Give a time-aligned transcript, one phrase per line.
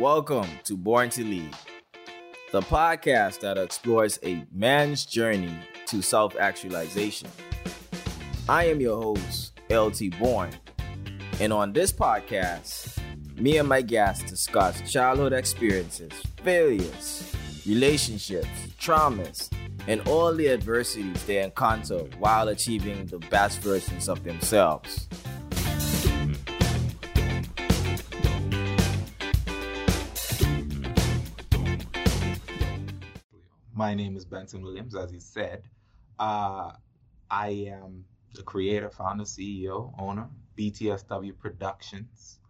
[0.00, 1.54] Welcome to Bourne to Lead,
[2.52, 5.54] the podcast that explores a man's journey
[5.88, 7.28] to self actualization.
[8.48, 10.54] I am your host, LT Bourne,
[11.38, 12.96] and on this podcast,
[13.36, 16.12] me and my guests discuss childhood experiences,
[16.42, 17.36] failures,
[17.66, 18.48] relationships,
[18.80, 19.52] traumas,
[19.86, 25.10] and all the adversities they encounter while achieving the best versions of themselves.
[33.80, 35.62] My name is Benson Williams, as he said.
[36.18, 36.72] Uh,
[37.30, 42.40] I am the creator, founder, CEO, owner, BTSW Productions.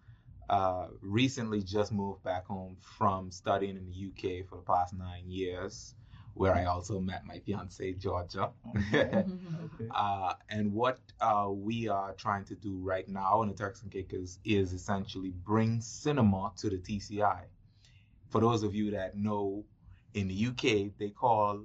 [0.48, 5.30] Uh, recently just moved back home from studying in the UK for the past nine
[5.30, 5.95] years,
[6.34, 8.51] where I also met my fiance, Georgia.
[8.92, 9.25] Okay.
[9.95, 13.92] Uh, and what uh, we are trying to do right now in the Turks and
[13.92, 17.42] Caicos is essentially bring cinema to the TCI.
[18.31, 19.65] For those of you that know,
[20.14, 21.64] in the UK, they call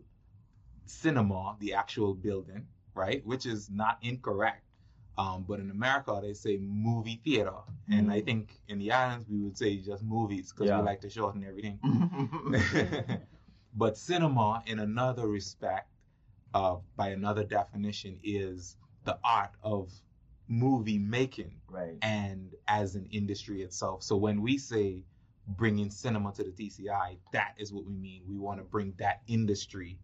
[0.85, 3.25] cinema the actual building, right?
[3.25, 4.63] Which is not incorrect.
[5.17, 7.53] Um, but in America, they say movie theater.
[7.89, 10.79] And I think in the islands, we would say just movies because Yeah.
[10.79, 11.79] we like to shorten everything.
[13.73, 15.89] but cinema, in another respect,
[16.53, 19.91] uh, by another definition, is the art of
[20.47, 21.97] movie making right.
[22.01, 24.03] and as an industry itself.
[24.03, 25.03] So when we say
[25.47, 28.23] bringing cinema to the TCI, that is what we mean.
[28.27, 29.97] We want to bring that industry,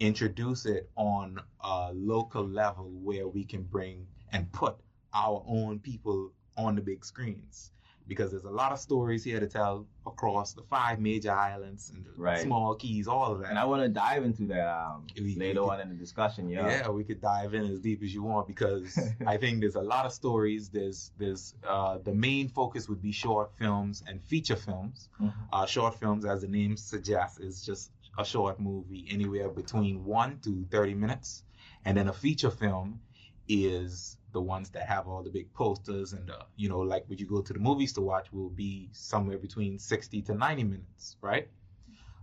[0.00, 4.76] introduce it on a local level where we can bring and put
[5.14, 7.70] our own people on the big screens.
[8.06, 12.04] Because there's a lot of stories here to tell across the five major islands and
[12.04, 12.40] the Right.
[12.42, 13.48] small cays, all of that.
[13.48, 16.48] And I want to dive into that um, We- later we- on in the discussion.
[16.50, 16.68] Yeah.
[16.68, 19.80] Yeah, we could dive in as deep as you want because I think there's a
[19.94, 20.68] lot of stories.
[20.68, 25.08] There's there's uh, the main focus would be short films and feature films.
[25.20, 25.32] Mhm.
[25.52, 30.38] Uh, short films, as the name suggests, is just a short movie, anywhere between one
[30.40, 31.42] to thirty minutes,
[31.86, 33.00] and then a feature film
[33.48, 37.18] is the ones that have all the big posters and uh, you know like would
[37.18, 41.16] you go to the movies to watch will be somewhere between 60 to 90 minutes
[41.22, 41.48] right?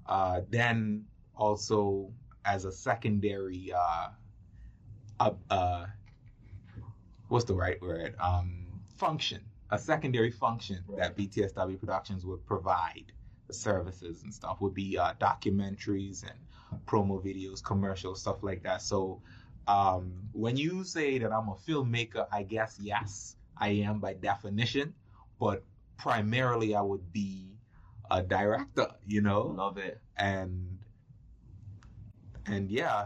[0.06, 1.06] Uh, then
[1.36, 2.12] also
[2.46, 4.10] as a secondary uh,
[5.20, 5.86] uh, uh,
[7.30, 8.16] what's the right word?
[8.20, 8.68] Um,
[8.98, 13.14] function a secondary function that btsw productions would provide
[13.48, 16.38] the services and stuff would be uh, documentaries and
[16.86, 18.82] promo videos commercials stuff like that.
[18.82, 19.22] So
[19.72, 24.94] um, when you say that i'm a filmmaker i guess yes i am by definition
[25.40, 25.64] but
[25.98, 27.32] primarily i would be
[28.12, 30.00] a director you know Love it.
[30.18, 30.78] and
[32.46, 33.06] and yeah,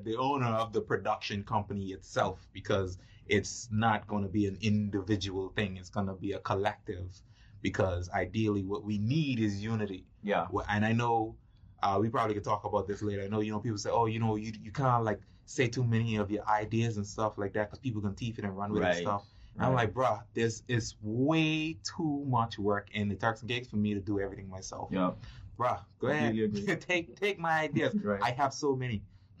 [0.04, 5.48] the owner of the production company itself, because it's not going to be an individual
[5.56, 7.20] thing; it's going to be a collective.
[7.60, 10.04] Because ideally, what we need is unity.
[10.22, 10.46] Yeah.
[10.68, 11.34] And I know
[11.82, 13.22] uh, we probably could talk about this later.
[13.22, 15.68] I know you know people say, "Oh, you know, you you kind of like say
[15.68, 18.56] too many of your ideas and stuff like that because people can teeth it and
[18.56, 22.88] run with it and stuff." And I'm like, bruh, this is way too much work
[22.92, 25.10] in the Turks and Caicos for me to do everything myself yeah.
[25.58, 26.80] bruh, go ahead.
[26.88, 27.94] Take take my ideas.
[27.96, 28.22] Right.
[28.22, 29.02] I have so many.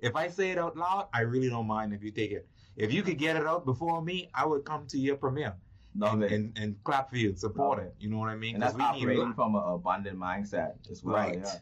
[0.00, 2.46] if I say it out loud, I really don't mind if you take it.
[2.76, 5.54] If you could get it out before me, I would come to your premiere
[6.02, 6.32] and, it.
[6.32, 7.94] and, and clap for you and support Love it.
[7.98, 8.54] You know what I mean?
[8.54, 11.16] and that's we operating from an abundant mindset as well.
[11.16, 11.40] Right.
[11.42, 11.54] Yeah.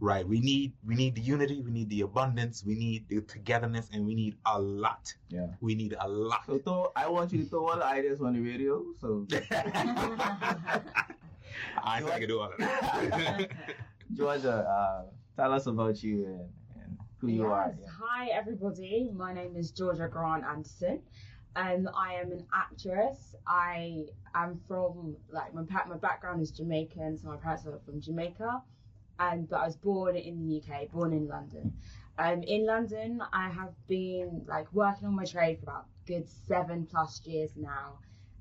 [0.00, 0.26] Right.
[0.26, 4.06] We need we need the unity, we need the abundance, we need the togetherness, and
[4.06, 5.12] we need a lot.
[5.28, 5.48] Yeah.
[5.60, 6.42] We need a lot.
[6.46, 8.84] So throw, I want you to throw all the ideas on the radio.
[9.00, 9.26] So
[11.82, 13.50] I think I can do all of that.
[14.14, 15.02] Georgia, uh,
[15.36, 16.48] tell us about you and,
[16.80, 17.74] and who you are.
[17.80, 17.90] Yes.
[18.00, 19.10] Hi, everybody.
[19.12, 21.02] My name is Georgia Grant Anderson.
[21.56, 23.34] Um, I am an actress.
[23.46, 24.04] I
[24.34, 28.62] am from like my pa- my background is Jamaican, so my parents are from Jamaica,
[29.18, 31.72] and but I was born in the UK, born in London.
[32.18, 36.86] Um, in London, I have been like working on my trade for about good seven
[36.86, 37.98] plus years now,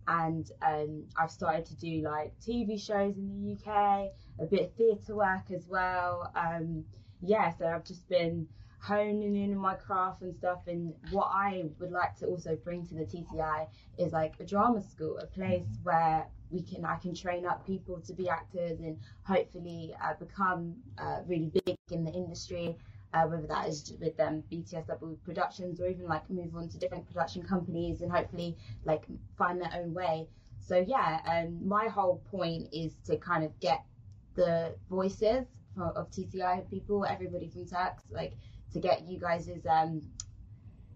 [0.08, 4.74] and um, I've started to do like TV shows in the UK, a bit of
[4.74, 6.32] theatre work as well.
[6.36, 6.86] Um,
[7.22, 8.48] yeah, so I've just been
[8.80, 10.60] honing in my craft and stuff.
[10.68, 14.82] And what I would like to also bring to the TCI is like a drama
[14.82, 18.98] school, a place where we can I can train up people to be actors and
[19.24, 22.76] hopefully uh, become uh, really big in the industry.
[23.14, 27.06] Uh, whether that is with them BTSW Productions or even like move on to different
[27.08, 29.06] production companies and hopefully like
[29.38, 30.28] find their own way.
[30.60, 33.82] So yeah, um, my whole point is to kind of get
[34.36, 38.34] the voices for, of TCI people, everybody from Turks, like
[38.74, 40.02] to get you guys' um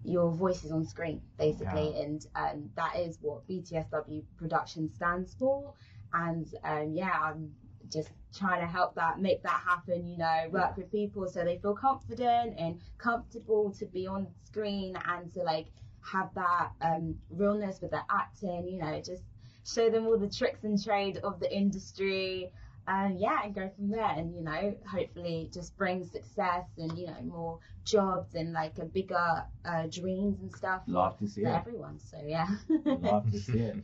[0.03, 5.74] your voice is on screen basically, and um, that is what BTSW production stands for.
[6.13, 7.51] and um, yeah, I'm
[7.89, 10.07] just trying to help that, make that happen.
[10.07, 14.98] You know, work with people so they feel confident and comfortable to be on screen
[15.06, 15.68] and to like
[16.01, 18.68] have that um, realness with their acting.
[18.68, 19.24] You know, just
[19.65, 22.51] show them all the tricks and trade of the industry.
[22.94, 27.08] And yeah, and go from there, and you know, hopefully, just bring success and you
[27.08, 29.30] know more jobs and like a bigger
[29.72, 31.62] uh, dreams and stuff Love to see for it.
[31.62, 32.00] everyone.
[32.00, 32.48] So yeah.
[32.86, 33.78] Love to see it.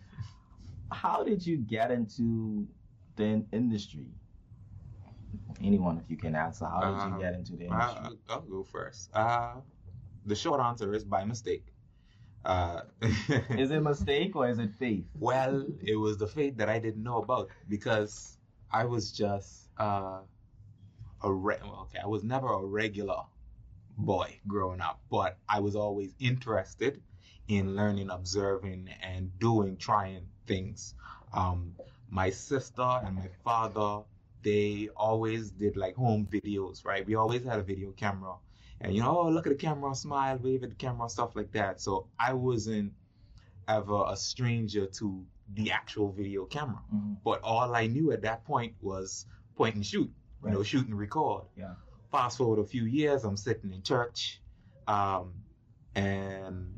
[0.92, 2.68] How did you get into
[3.16, 4.08] the industry?
[5.62, 8.02] Anyone, if you can answer, how did you Um, get into the industry?
[8.04, 9.10] I'll, I'll go first.
[9.14, 9.56] Uh,
[10.26, 11.66] the short answer is by mistake.
[12.46, 12.82] Uh,
[13.64, 15.06] is it mistake or is it faith?
[15.20, 18.37] well, it was the fate that I didn't know about because
[18.72, 20.20] I was just uh,
[21.22, 22.00] a re- okay.
[22.04, 23.22] I was never a regular
[23.98, 27.02] boy growing up, but I was always interested
[27.48, 30.96] in learning, observing, and doing, trying things.
[31.34, 31.76] Um,
[32.10, 34.04] my sister and my father,
[34.44, 37.06] they always did like home videos, right?
[37.06, 38.36] We always had a video camera.
[38.80, 41.52] And you know, oh, look at the camera, smile, wave at the camera, stuff like
[41.54, 41.82] that.
[41.82, 42.94] So I wasn't
[43.68, 46.82] ever a stranger to the actual video camera.
[46.94, 47.18] Mhm.
[47.24, 50.12] But all I knew at that point was point and shoot,
[50.44, 51.46] you know, shoot and record.
[51.56, 51.76] Yeah.
[52.12, 54.42] Fast forward a few years, I'm sitting in church,
[54.88, 55.34] um,
[55.96, 56.78] and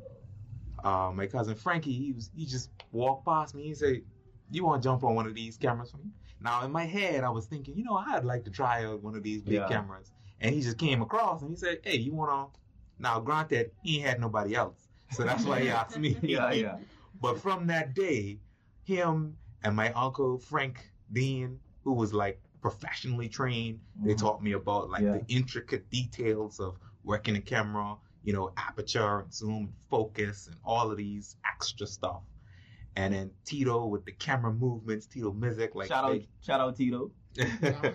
[0.84, 3.64] uh, my cousin Frankie, he was he just walked past me.
[3.64, 4.02] He said,
[4.50, 6.12] "You want to jump on one of these cameras for me?"
[6.42, 9.16] Now in my head, I was thinking, you know, I'd like to try out one
[9.16, 9.68] of these big Yeah.
[9.68, 10.12] cameras.
[10.40, 12.60] And he just came across and he said, "Hey, you want to?"
[12.98, 16.18] Now, granted, he had nobody else, so that's why he asked me.
[16.24, 16.78] Yeah, yeah.
[17.22, 18.40] But from that day,
[18.90, 20.76] him and my uncle Frank
[21.12, 24.18] Dean, who was like professionally trained, they Mhm.
[24.18, 25.18] taught me about like Yeah.
[25.18, 30.58] the intricate details of working a camera, you know, aperture and zoom and focus and
[30.64, 32.24] all of these extra stuff.
[32.96, 36.76] And then Tito with the camera movements, Tito Mizik, like shout out, they- shout out
[36.76, 37.12] Tito.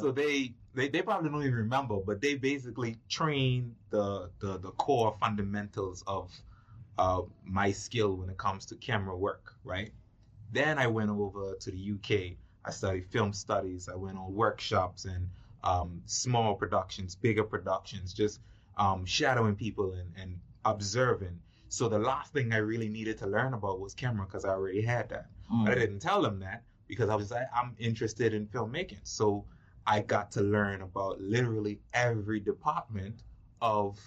[0.00, 4.70] so they, they they probably don't even remember, but they basically trained the the, the
[4.84, 6.30] core fundamentals of
[6.98, 9.90] uh, my skill when it comes to camera work, right?
[10.52, 12.36] Then I went over to the UK.
[12.64, 13.88] I studied film studies.
[13.88, 15.28] I went on workshops and
[15.64, 18.40] um, small productions, bigger productions, just
[18.76, 21.40] um, shadowing people and, and observing.
[21.68, 24.82] So the last thing I really needed to learn about was camera because I already
[24.82, 25.26] had that.
[25.52, 25.64] Mm.
[25.66, 29.00] But I didn't tell them that because I was like, I'm interested in filmmaking.
[29.04, 29.44] So
[29.86, 33.22] I got to learn about literally every department
[33.60, 33.98] of,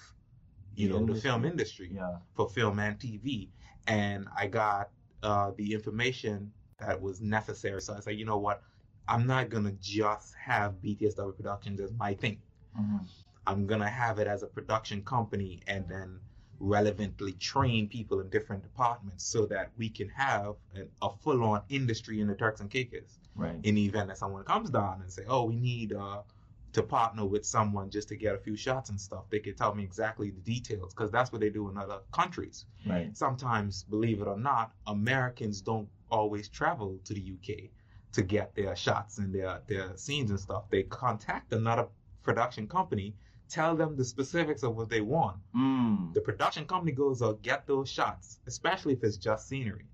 [0.75, 2.17] you The know, the film industry Yeah.
[2.35, 3.49] for film and TV.
[3.87, 4.89] And I got
[5.23, 7.81] uh, the information that was necessary.
[7.81, 8.61] So I said, you know what?
[9.07, 12.39] I'm not going to just have BTSW Productions as my thing.
[12.79, 13.05] Mhm.
[13.47, 16.19] I'm going to have it as a production company and then
[16.59, 21.61] relevantly train people in different departments so that we can have an, a full on
[21.69, 23.55] industry in the Turks and Caicos Right.
[23.63, 26.21] in the event that someone comes down and say, "Oh, we need uh,
[26.73, 29.73] to partner with someone just to get a few shots and stuff," they could tell
[29.73, 32.65] me exactly the details because that's what they do in other countries.
[32.85, 33.15] Right.
[33.15, 37.71] Sometimes, believe it or not, Americans don't always travel to the UK
[38.11, 40.69] to get their shots and their their scenes and stuff.
[40.69, 41.87] They contact another
[42.23, 43.15] production company,
[43.49, 45.37] tell them the specifics of what they want.
[45.55, 46.13] Mm.
[46.13, 49.87] The production company goes out get those shots, especially if it's just scenery,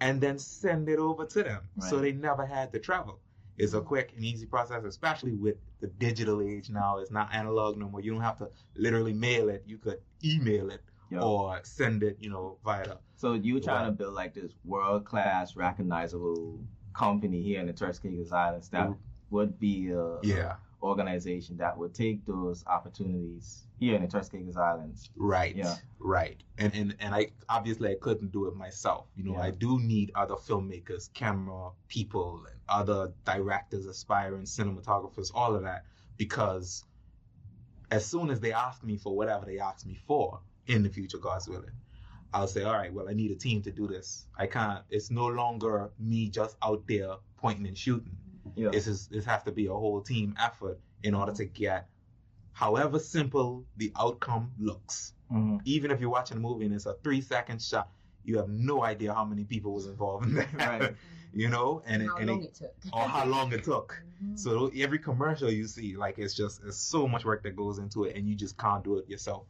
[0.00, 1.62] and then send it over to them.
[1.88, 3.20] So they never had to travel.
[3.58, 6.98] It's a quick and easy process, especially with the digital age now.
[6.98, 8.00] It's not analog no more.
[8.00, 9.64] You don't have to literally mail it.
[9.66, 11.20] You could email it Yo.
[11.20, 15.04] or send it, you know, via the So you're trying to build like this world
[15.04, 16.60] class, recognizable
[16.94, 18.96] company here in the Turks and Caicos Islands that Mhm.
[19.30, 20.56] would be a, yeah.
[20.82, 25.10] organization that would take those opportunities here in the Caicos Islands.
[25.16, 25.54] Right.
[25.54, 25.76] Yeah.
[25.98, 26.42] Right.
[26.58, 29.06] And and and I obviously I couldn't do it myself.
[29.16, 29.42] You know, Yeah.
[29.42, 35.84] I do need other filmmakers, camera people, and other directors, aspiring cinematographers, all of that,
[36.16, 36.84] because
[37.90, 41.18] as soon as they ask me for whatever they ask me for in the future,
[41.18, 41.70] God's willing,
[42.34, 44.26] I'll say, all right, well, I need a team to do this.
[44.36, 44.84] I can't.
[44.90, 48.16] It's no longer me just out there pointing and shooting.
[48.54, 48.70] Yeah.
[48.70, 51.88] This is this has to be a whole team effort in order to get,
[52.58, 55.12] however simple the outcome looks.
[55.30, 55.60] Mhm.
[55.64, 57.88] Even if you're watching a movie and it's a three second shot,
[58.24, 60.52] you have no idea how many people was involved in that.
[60.54, 60.94] Right.
[61.32, 62.94] you know, and it, how and long it, it took.
[62.96, 64.02] or how long it took.
[64.20, 64.36] Mhm.
[64.36, 68.04] So every commercial you see, like it's just it's so much work that goes into
[68.04, 69.44] it, and you just can't do it yourself.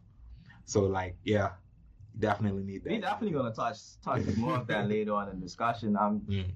[0.67, 1.53] So like, yeah,
[2.13, 2.91] you definitely need that.
[2.93, 5.97] We definitely gonna touch touch more of that later on in the discussion.
[5.97, 6.51] Um, Mm.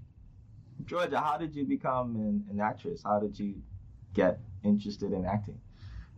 [0.85, 3.02] Georgia, how did you become an, an actress?
[3.02, 3.54] How did you
[4.12, 5.61] get interested in acting?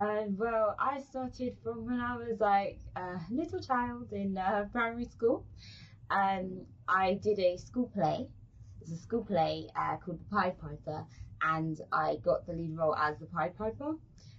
[0.01, 5.05] Um, well, I started from when I was like a little child in uh, primary
[5.07, 5.45] school.
[6.11, 8.29] Um, I did a school play
[8.85, 11.05] it's a school play uh, called The Pied Piper,
[11.43, 13.97] and I got the lead role as the Pied Piper.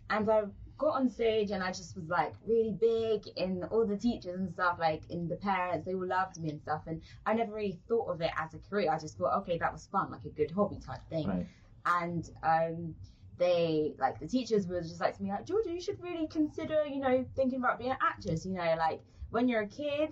[0.09, 0.43] And I
[0.77, 4.51] got on stage and I just was like really big in all the teachers and
[4.53, 6.83] stuff, like in the parents, they all loved me and stuff.
[6.85, 8.91] And I never really thought of it as a career.
[8.91, 11.27] I just thought, okay, that was fun, like a good hobby type thing.
[11.27, 11.47] Right.
[11.87, 12.95] And um,
[13.37, 16.85] they, like the teachers were just like to me, like, Georgia, you should really consider,
[16.85, 18.45] you know, thinking about being an actress.
[18.45, 20.09] You know, like when you're a kid,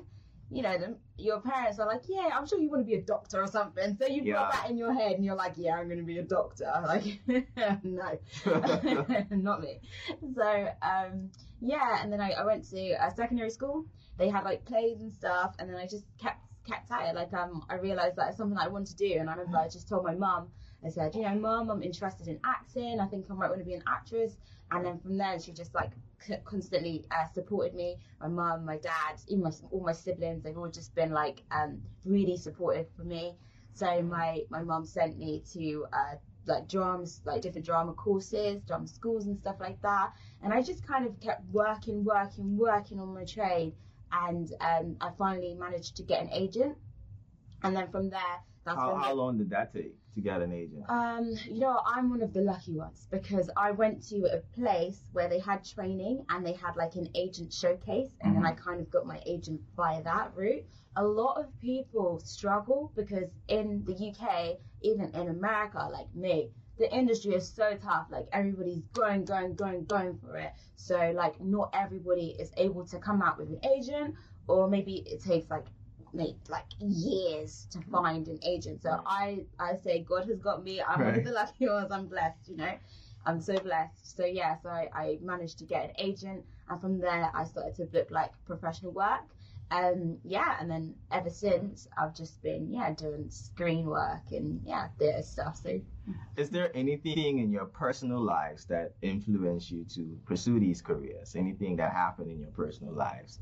[0.50, 3.01] you know, the, your parents are like, yeah, I'm sure you want to be a
[3.01, 3.98] doctor or something.
[4.00, 4.44] So you Yeah.
[4.44, 6.72] put that in your head and you're like, yeah, I'm going to be a doctor.
[6.86, 7.22] Like,
[7.84, 8.20] no,
[9.32, 9.80] not me.
[10.36, 13.86] So, um, yeah, and then I, I went to a secondary school.
[14.18, 17.15] They had like plays and stuff, and then I just kept kept at it.
[17.15, 19.68] Like, um, I realized that it's something I want to do, and I remember I
[19.68, 20.50] just told my mum.
[20.86, 23.00] I said, you know, mum, I'm interested in acting.
[23.00, 24.36] I think I might want to be an actress.
[24.72, 27.98] And then from there, she just like c- constantly uh, supported me.
[28.20, 31.82] My mum, my dad, even my, all my siblings, they've all just been like um,
[32.06, 33.36] really supportive for me.
[33.74, 38.88] So my my mum sent me to uh, like drums, like different drama courses, drama
[38.88, 40.12] schools and stuff like that.
[40.44, 43.74] And I just kind of kept working, working, working on my trade.
[44.12, 46.78] And um, I finally managed to get an agent.
[47.63, 48.20] And then from there,
[48.66, 50.84] that's How, how long did that take to get an agent?
[50.89, 55.01] um, you know, I'm one of the lucky ones because I went to a place
[55.12, 58.79] where they had training and they had like an agent showcase, and then I kind
[58.79, 60.63] of got my agent via that route.
[60.96, 66.93] A lot of people struggle because in the UK, even in America, like me, the
[66.93, 68.08] industry is so tough.
[68.12, 70.51] Like everybody's going, going, going, going for it.
[70.75, 74.15] So like not everybody is able to come out with an agent,
[74.48, 75.65] or maybe it takes like
[76.13, 77.91] mate, like years to mm-hmm.
[77.91, 78.82] find an agent.
[78.84, 80.82] So I I say God has got me.
[80.82, 81.17] I'm one Right.
[81.17, 81.91] of the lucky ones.
[81.91, 82.74] I'm blessed, you know.
[83.25, 84.15] I'm so blessed.
[84.17, 87.75] So yeah, so I, I managed to get an agent, and from there I started
[87.75, 89.24] to book like professional work.
[89.74, 94.89] Um, yeah, and then ever since I've just been yeah doing screen work and yeah
[95.00, 95.60] theatre stuff.
[95.63, 95.82] So
[96.38, 101.36] Is there anything in your personal lives that influenced you to pursue these careers?
[101.36, 103.39] Anything that happened in your personal lives?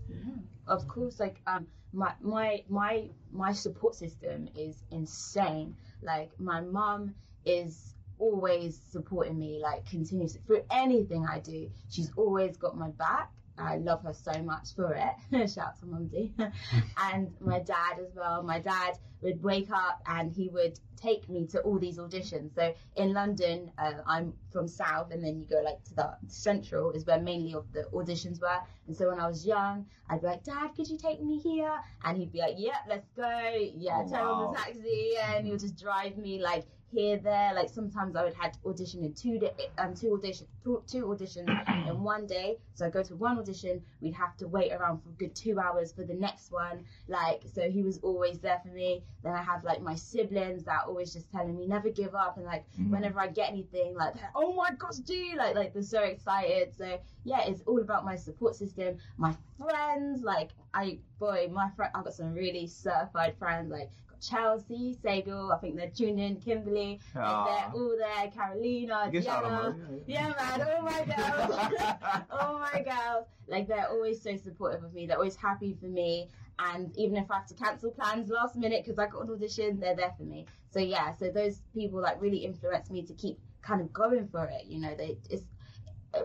[0.67, 7.13] of course like um my my my my support system is insane like my mum
[7.45, 13.31] is always supporting me like continuously through anything i do she's always got my back
[13.61, 15.49] I love her so much for it.
[15.49, 16.33] Shout out to Mumsy.
[16.97, 18.43] and my dad as well.
[18.43, 22.53] My dad would wake up and he would take me to all these auditions.
[22.55, 26.91] So in London, uh, I'm from South, and then you go like to the Central
[26.91, 28.59] is where mainly of the auditions were.
[28.87, 31.73] And so when I was young, I'd be like, Dad, could you take me here?
[32.03, 33.53] And he'd be like, Yep, let's go.
[33.75, 37.53] Yeah, Oh, turn on the taxi, and he would just drive me like here, there.
[37.53, 41.47] Like sometimes I would had audition in two di- um two audition two, two auditions
[41.87, 42.57] in one day.
[42.75, 45.59] So I go to one audition, we'd have to wait around for a good two
[45.59, 46.85] hours for the next one.
[47.07, 49.03] Like so, he was always there for me.
[49.23, 52.37] Then I have like my siblings that are always just telling me never give up,
[52.37, 52.89] and like Mhm.
[52.91, 56.73] whenever I get anything, like oh my gosh, do like like they're so excited.
[56.77, 60.23] So yeah, it's all about my support system, my friends.
[60.23, 63.71] Like I boy, my friend, I've got some really certified friends.
[63.71, 63.89] Like
[64.21, 65.53] Chelsea, Sagal.
[65.53, 66.37] I think they're tuned in.
[66.37, 68.31] Kimberly, and they're all there.
[68.31, 69.99] Carolina, You can shout 'em Diana.
[70.07, 70.67] Yeah, man.
[70.69, 72.25] Oh my girls.
[72.31, 73.25] oh my girls.
[73.47, 75.07] Like they're always so supportive of me.
[75.07, 76.29] They're always happy for me.
[76.59, 79.79] And even if I have to cancel plans last minute because I got an audition,
[79.79, 80.45] they're there for me.
[80.69, 84.45] So yeah, so those people like really influence me to keep kind of going for
[84.45, 84.65] it.
[84.67, 85.43] You know, they it's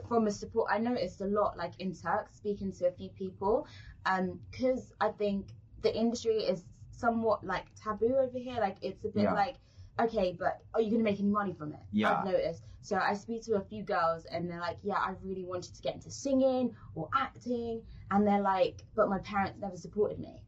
[0.09, 0.71] from a support.
[0.71, 3.67] I noticed a lot like in Turks speaking to a few people,
[4.05, 5.47] um, because I think
[5.83, 6.65] the industry is
[6.97, 8.59] somewhat like taboo over here.
[8.61, 9.35] Like it's a bit Yeah.
[9.35, 9.57] like
[9.99, 11.81] okay, but are you going to make any money from it?
[11.91, 12.19] Yeah.
[12.19, 12.63] I've noticed.
[12.83, 15.83] So I speak to a few girls and they're like, yeah, I really wanted to
[15.83, 17.83] get into singing or acting.
[18.11, 20.43] And they're like, but my parents never supported me.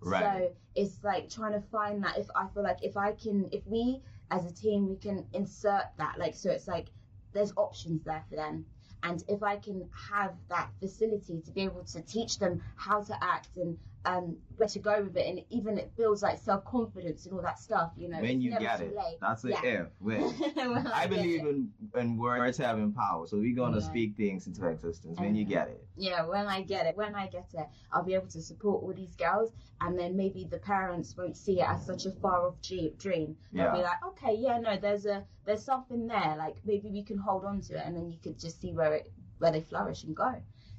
[0.00, 0.22] Right.
[0.22, 3.66] So it's like trying to find that if I feel like if I can, if
[3.66, 6.18] we as a team, we can insert that.
[6.18, 6.86] Like, so it's like
[7.32, 8.64] there's options there for them.
[9.02, 13.24] And if I can have that facility to be able to teach them how to
[13.24, 17.26] act and um, where to go with it, and even it builds like self confidence
[17.26, 18.20] and all that stuff, you know.
[18.20, 19.18] when you get it, late.
[19.20, 19.62] that's a Yeah.
[19.64, 19.86] if.
[20.00, 20.86] When.
[20.88, 23.82] I believe in, in words having power, so we're gonna Yeah.
[23.84, 25.48] speak things into existence when you Mhm.
[25.48, 25.86] get it.
[25.96, 28.92] yeah, when I get it, when I get it, I'll be able to support all
[28.92, 32.60] these girls, and then maybe the parents won't see it as such a far off
[32.62, 33.36] dre- dream.
[33.52, 36.34] They'll be like, okay, yeah, no, there's a there's something there.
[36.36, 38.94] Like maybe we can hold on to it, and then you could just see where
[38.94, 40.34] it where they flourish and go.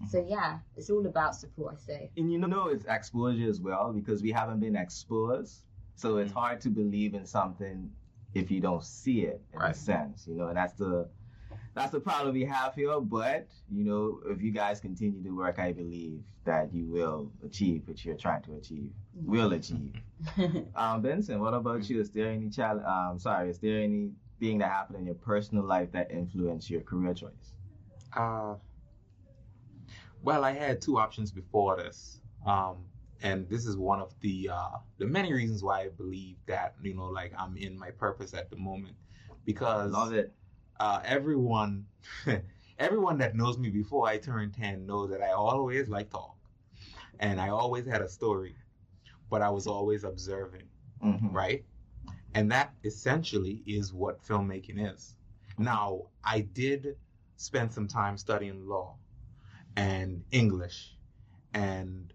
[0.10, 1.76] So yeah, it's all about support.
[1.78, 2.12] I say.
[2.18, 5.64] And you know it's exposure as well because we haven't been exposed.
[5.96, 7.90] So it's hard to believe in something
[8.34, 11.08] if you don't see it in a sense, you know, and that's the
[11.76, 13.00] that's the problem we have here.
[13.00, 17.84] But you know, if you guys continue to work, I believe that you will achieve
[17.86, 18.92] what you're trying to achieve.
[19.16, 19.94] Will achieve.
[20.76, 22.00] um, Benson, what about you?
[22.00, 22.86] Is there any challenge?
[22.86, 27.14] Um, sorry, is there anything that happened in your personal life that influenced your career
[27.14, 27.54] choice?
[28.16, 28.56] Uh,
[30.24, 32.22] well, I had two options before this.
[32.46, 32.86] Um,
[33.22, 36.94] and this is one of the uh, the many reasons why I believe that you
[36.94, 38.96] know, like I'm in my purpose at the moment,
[39.46, 40.34] because Love it.
[40.80, 41.86] uh, everyone
[42.80, 46.36] everyone that knows me before I turned 10 knows that I always like talk.
[47.20, 48.56] And I always had a story,
[49.30, 50.68] but I was always observing,
[51.04, 51.34] Mhm.
[51.34, 51.66] right?
[52.34, 55.16] And that essentially is what filmmaking is.
[55.58, 56.98] Now, I did
[57.38, 58.98] spend some time studying law
[59.76, 60.96] and English
[61.54, 62.14] and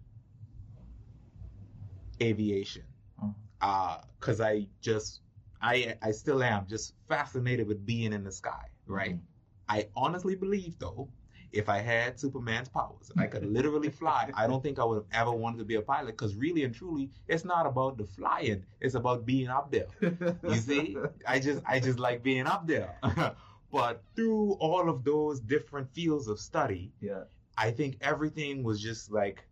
[2.21, 2.83] aviation.
[3.21, 3.35] Mhm.
[3.61, 5.21] Uh, cause I just,
[5.61, 9.15] I, I still am just fascinated with being in the sky, right?
[9.15, 9.21] Mhm.
[9.67, 11.09] I honestly believe though,
[11.51, 14.95] if I had Superman's powers and I could literally fly, I don't think I would
[14.95, 18.05] have ever wanted to be a pilot because really and truly, it's not about the
[18.05, 19.87] flying; it's about being up there.
[20.01, 20.97] You see,
[21.27, 22.95] I just I just like being up there.
[23.71, 27.23] but through all of those different fields of study, yeah.
[27.59, 29.47] I think everything was just like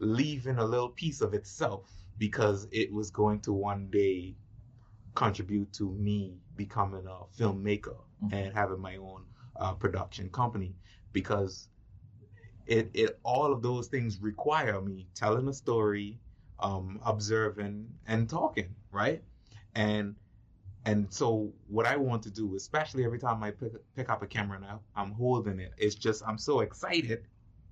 [0.00, 4.36] leaving a little piece of itself because it was going to one day
[5.14, 8.32] contribute to me becoming a filmmaker Mhm.
[8.32, 10.76] and having my own uh, production company
[11.12, 11.68] because
[12.66, 16.20] it, it all of those things require me telling a story
[16.60, 19.24] um, observing and talking right
[19.74, 20.16] and
[20.84, 24.26] and so what I want to do, especially every time I pick, pick up a
[24.26, 27.24] camera and I, I'm holding it, it's just I'm so excited.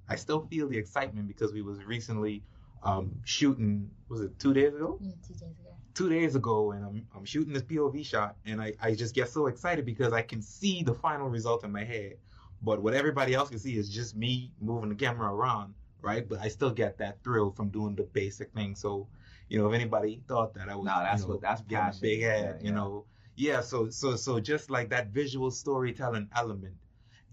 [0.08, 2.42] I still feel the excitement because we was recently
[2.82, 3.90] um, shooting.
[4.08, 4.98] Was it two days ago?
[5.00, 5.74] Yeah, two days ago.
[5.94, 9.28] Two days ago, and I'm I'm shooting this POV shot, and I I just get
[9.28, 12.16] so excited because I can see the final result in my head.
[12.62, 16.28] But what everybody else can see is just me moving the camera around, right?
[16.28, 18.74] But I still get that thrill from doing the basic thing.
[18.74, 19.08] So,
[19.48, 22.00] you know, if anybody thought that I was, No, that's you know, what- that's passion.
[22.00, 23.60] big head, Yeah, you know, yeah.
[23.60, 26.76] So, so, so just like that visual storytelling element,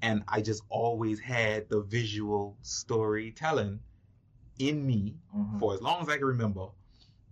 [0.01, 3.79] and I just always had the visual storytelling
[4.59, 5.59] in me Mhm.
[5.59, 6.67] for as long as I can remember.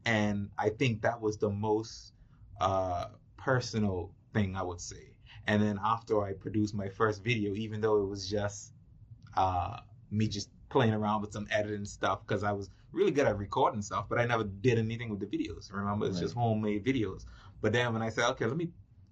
[0.06, 2.14] And I think that was the most
[2.62, 3.08] uh,
[3.38, 5.16] personal thing I would say.
[5.48, 8.74] And then after I produced my first video, even though it was just
[9.36, 9.80] uh,
[10.12, 13.82] me just playing around with some editing stuff, because I was really good at recording
[13.82, 15.74] stuff, but I never did anything with the videos.
[15.74, 17.26] Remember, it's just homemade videos.
[17.62, 18.70] But then when I said, okay, let me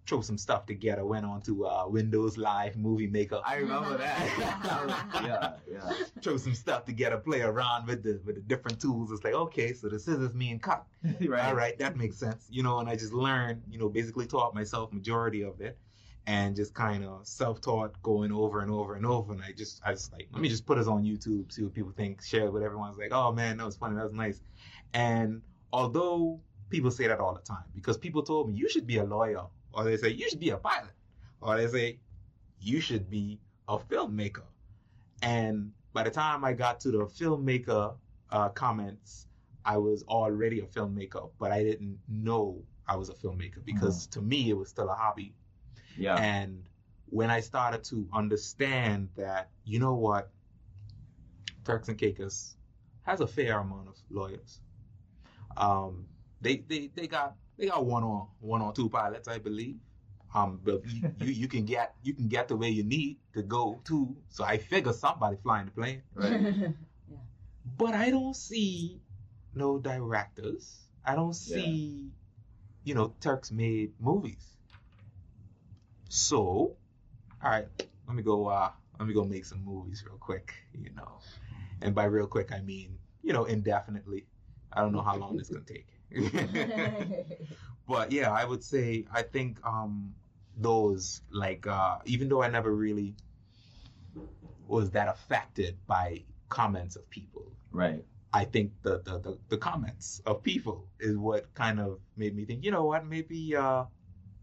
[0.07, 3.41] throw some stuff together, went on to uh, Windows Live Movie Maker.
[3.45, 5.03] I remember that.
[5.23, 5.93] yeah, yeah.
[6.21, 9.11] throw some stuff together, play around with the with the different tools.
[9.11, 10.85] It's like, okay, so the scissors mean cut.
[11.21, 11.45] right.
[11.45, 12.47] All right, that makes sense.
[12.49, 15.77] You know, and I just learned, you know, basically taught myself majority of it
[16.27, 19.33] and just kind of self-taught going over and over and over.
[19.33, 21.73] And I just, I just like, let me just put this on YouTube, see what
[21.73, 22.89] people think, share it with everyone.
[22.89, 24.41] It's like, oh man, that was funny, that was nice.
[24.93, 25.41] And
[25.73, 29.03] although people say that all the time, because people told me you should be a
[29.03, 30.91] lawyer, or they say you should be a pilot,
[31.41, 31.99] or they say
[32.59, 34.43] you should be a filmmaker.
[35.23, 37.95] And by the time I got to the filmmaker
[38.29, 39.27] uh, comments,
[39.65, 44.21] I was already a filmmaker, but I didn't know I was a filmmaker because to
[44.21, 45.33] me it was still a hobby.
[45.97, 46.15] Yeah.
[46.15, 46.63] And
[47.07, 50.31] when I started to understand that, you know what,
[51.65, 52.55] Turks and Caicos
[53.03, 54.59] has a fair amount of lawyers.
[55.57, 56.05] Um,
[56.39, 59.77] they, they they got they got one or one or two pilots, I believe.
[60.33, 63.43] Um, but you, you you can get you can get the way you need to
[63.43, 64.15] go to.
[64.29, 66.01] So I figure somebody flying the plane.
[66.15, 66.41] Right.
[66.41, 66.69] yeah.
[67.77, 69.01] But I don't see
[69.53, 70.79] no directors.
[71.05, 72.11] I don't see,
[72.83, 74.55] you know, Turks made movies.
[76.11, 76.75] So,
[77.41, 77.67] all right,
[78.05, 78.47] let me go.
[78.47, 78.69] Uh,
[78.99, 80.53] let me go make some movies real quick.
[80.73, 81.19] You know,
[81.81, 84.27] and by real quick I mean you know indefinitely.
[84.73, 85.87] I don't know how long this gonna take.
[87.87, 90.13] but yeah, I would say I think um
[90.57, 93.15] those like uh even though I never really
[94.67, 98.03] was that affected by comments of people, Right.
[98.33, 102.45] I think the the, the, the comments of people is what kind of made me
[102.45, 103.85] think, you know what, maybe uh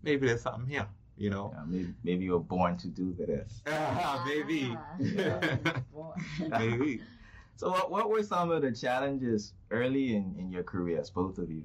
[0.03, 1.53] maybe there's something here, you know.
[1.55, 3.63] Yeah, maybe, maybe you were born to do this.
[3.67, 4.77] Ah, maybe.
[6.49, 7.03] maybe.
[7.57, 11.51] So, what, what were some of the challenges early in, in your careers, both of
[11.51, 11.65] you?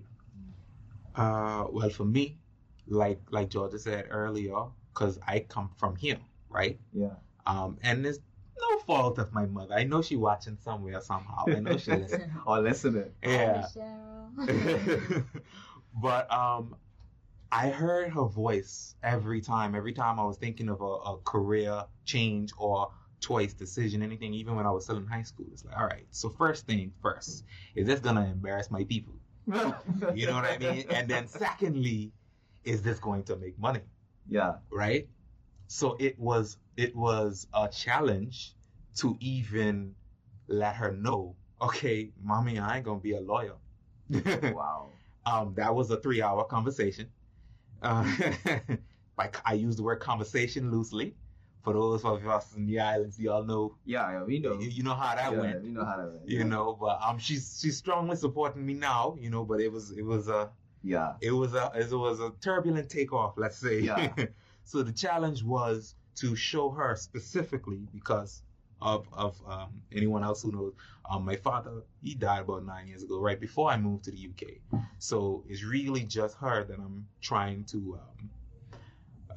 [1.13, 2.39] Uh, well, for me,
[2.87, 4.55] like like Georgia said earlier,
[4.91, 6.17] because I come from here,
[6.49, 6.79] right?
[6.93, 7.13] Yeah.
[7.45, 8.17] Um, and it's
[8.59, 9.75] no fault of my mother.
[9.75, 11.45] I know she watching somewhere somehow.
[11.45, 12.31] I know she listen.
[12.47, 13.11] Or listening.
[13.21, 13.67] Yeah.
[13.75, 15.25] Cheryl.
[16.01, 16.75] but um,
[17.53, 19.75] I heard her voice every time.
[19.75, 22.89] Every time I was thinking of a, a career change or
[23.19, 25.45] choice, decision, anything, even when I was still in high school.
[25.53, 29.13] It's like, all right, so first thing first, is this gonna embarrass my people?
[30.15, 30.85] You know what I mean?
[30.89, 32.11] And then secondly,
[32.63, 33.81] is this going to make money?
[34.27, 34.53] Yeah.
[34.71, 35.07] Right?
[35.67, 38.55] So it was it was a challenge
[38.97, 39.93] to even
[40.47, 43.57] let her know, okay, mommy, I ain't gonna be a lawyer.
[44.53, 44.89] Wow.
[45.25, 47.07] Um, that was a three hour conversation.
[47.83, 48.05] Uh,
[49.17, 51.15] like I use the word conversation loosely.
[51.63, 54.59] For those of us in the islands, y'all know Yeah, yeah, we know.
[54.59, 55.63] you, you know how that yeah, went.
[55.63, 56.27] We know how that went.
[56.27, 59.15] You know, but um, she's she's strongly supporting me now.
[59.19, 60.49] You know, but it was it was a
[60.81, 61.13] Yeah.
[61.21, 63.79] it was a it was a turbulent takeoff, let's say.
[63.79, 64.11] Yeah.
[64.65, 68.43] so the challenge was to show her specifically because
[68.81, 70.73] of of um, anyone else who knows.
[71.09, 74.29] Um, my father he died about nine years ago, right before I moved to the
[74.29, 74.79] UK.
[74.99, 78.29] So it's really just her that I'm trying to um,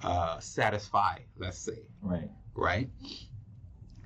[0.03, 2.31] uh, satisfy, let's say Right.
[2.55, 2.90] right?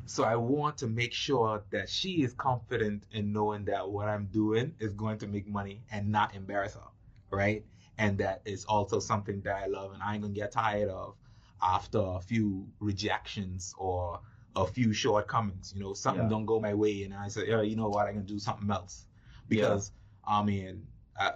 [0.07, 4.27] So I want to make sure that she is confident in knowing that what I'm
[4.27, 6.88] doing is going to make money and not embarrass her,
[7.31, 7.64] right?
[7.99, 11.14] And that is also something that I love and I ain't gonna get tired of
[11.62, 14.21] after a few rejections or
[14.57, 15.73] a few shortcomings.
[15.75, 16.29] You know, something Yeah.
[16.29, 18.71] don't go my way and I say, yeah, you know what, I can do something
[18.71, 19.07] else.
[19.49, 19.93] Because
[20.25, 20.87] I mean,
[21.19, 21.33] I,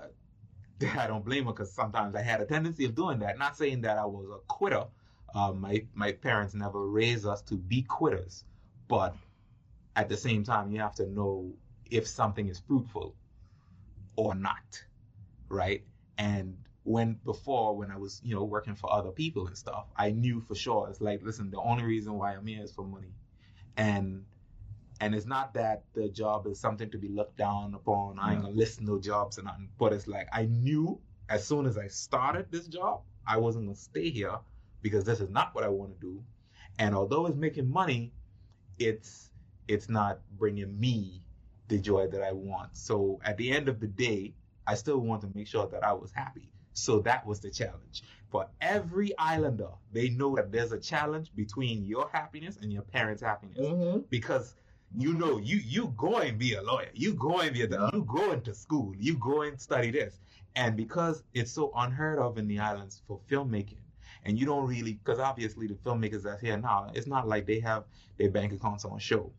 [0.98, 3.38] I don't blame her because sometimes I had a tendency of doing that.
[3.38, 4.86] Not saying that I was a quitter.
[5.34, 8.44] Uh, my my parents never raised us to be quitters,
[8.88, 9.16] but
[9.96, 11.54] at the same time, you have to know
[11.90, 13.16] if something is fruitful
[14.16, 14.84] or not,
[15.48, 15.84] right?
[16.18, 20.10] And when before when I was you know working for other people and stuff, I
[20.10, 23.14] knew for sure it's like listen, the only reason why I'm here is for money,
[23.76, 24.24] and
[25.00, 28.18] and it's not that the job is something to be looked down upon.
[28.18, 31.66] I ain't gonna list no jobs or nothing, but it's like I knew as soon
[31.66, 34.38] as I started this job, I wasn't gonna stay here
[34.82, 36.22] because this is not what I want to do.
[36.78, 38.12] And although it's making money,
[38.78, 39.30] it's
[39.68, 41.22] it's not bringing me
[41.68, 42.76] the joy that I want.
[42.76, 44.34] So at the end of the day,
[44.66, 46.50] I still want to make sure that I was happy.
[46.74, 48.02] So that was the challenge.
[48.28, 53.22] For every islander, they know that there's a challenge between your happiness and your parents'
[53.22, 54.00] happiness Mm-hmm.
[54.10, 54.54] because
[54.96, 57.90] you know you you go and be a lawyer you go and be a Yeah.
[57.92, 60.20] you go into school you go and study this
[60.54, 63.82] and because it's so unheard of in the islands for filmmaking
[64.24, 67.58] and you don't really because obviously the filmmakers that's here now it's not like they
[67.58, 67.82] have
[68.18, 69.32] their bank accounts on show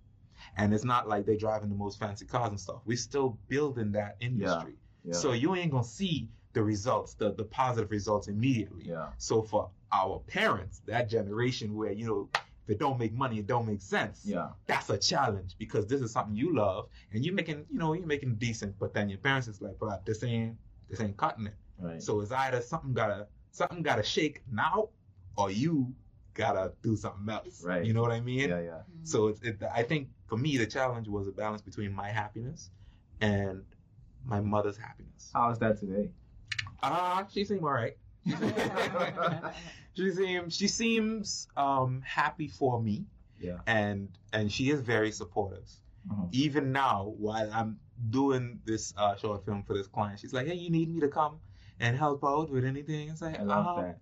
[0.58, 3.94] and it's not like they're driving the most fancy cars and stuff we're still building
[3.94, 5.14] that industry Yeah.
[5.14, 9.08] so you ain't gonna see the results the the positive results immediately yeah.
[9.18, 12.30] so for our parents that generation where you know
[12.64, 14.50] if it don't make money it don't make sense Yeah.
[14.66, 18.08] that's a challenge because this is something you love and you're making you know you're
[18.08, 20.56] making decent but then your parents is like bro this ain't
[20.90, 22.02] this ain't cutting it Right.
[22.02, 24.90] so it's either something gotta something gotta shake now
[25.38, 25.94] or you
[26.36, 27.84] gotta do something else Right.
[27.86, 28.70] you know what i mean yeah, yeah.
[28.72, 29.04] Mm-hmm.
[29.04, 32.70] so it's it, i think for me the challenge was a balance between my happiness
[33.20, 33.62] and
[34.26, 36.10] my mother's happiness How is that today?
[36.94, 37.98] Ah she seemed all right
[39.94, 43.06] she seems she seems um happy for me
[43.40, 43.60] Yeah.
[43.68, 45.70] and and she is very supportive
[46.10, 46.30] Mhm.
[46.32, 50.54] even now while i'm doing this uh, short film for this client she's like hey
[50.56, 51.40] you need me to come
[51.80, 54.00] and help out with anything it's like I love "Uh, that.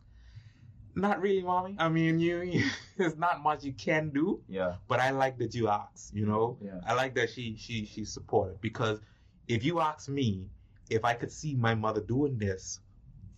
[0.95, 4.75] not really mommy i mean you, you there's not much you can do Yeah.
[4.87, 6.81] but i like that you ask you know Yeah.
[6.85, 8.99] i like that she she she's supportive because
[9.47, 10.49] if you ask me
[10.93, 12.79] if i could see my mother doing this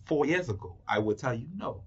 [0.04, 1.82] four years ago i would tell you no.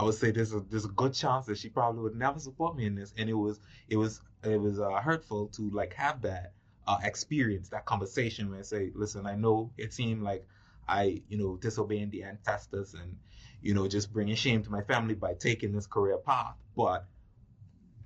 [0.00, 2.74] I would say there's a there's a good chance that she probably would never support
[2.74, 6.22] me in this, and it was it was it was uh, hurtful to like have
[6.22, 6.54] that
[6.86, 10.46] uh, experience, that conversation where I say, listen, I know it seemed like
[10.88, 13.18] I you know disobeying the ancestors and
[13.60, 17.06] you know just bringing shame to my family by taking this career path, but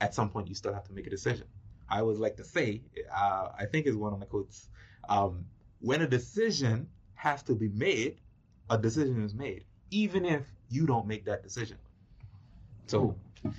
[0.00, 1.46] at some point you still have to make a decision.
[1.88, 2.83] I always like to say,
[3.14, 4.68] uh, I think is one of my quotes,
[5.09, 5.44] um,
[5.85, 8.16] when a decision has to be made,
[8.70, 11.77] a decision is made, even if you don't make that decision.
[12.87, 13.14] So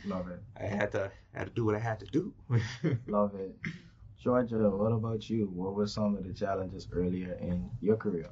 [0.06, 0.42] Love it.
[0.60, 2.34] I had to had to do what I had to do.
[3.08, 3.56] Love it.
[4.18, 5.46] Georgia, what about you?
[5.54, 8.30] What were some of the challenges earlier in your career?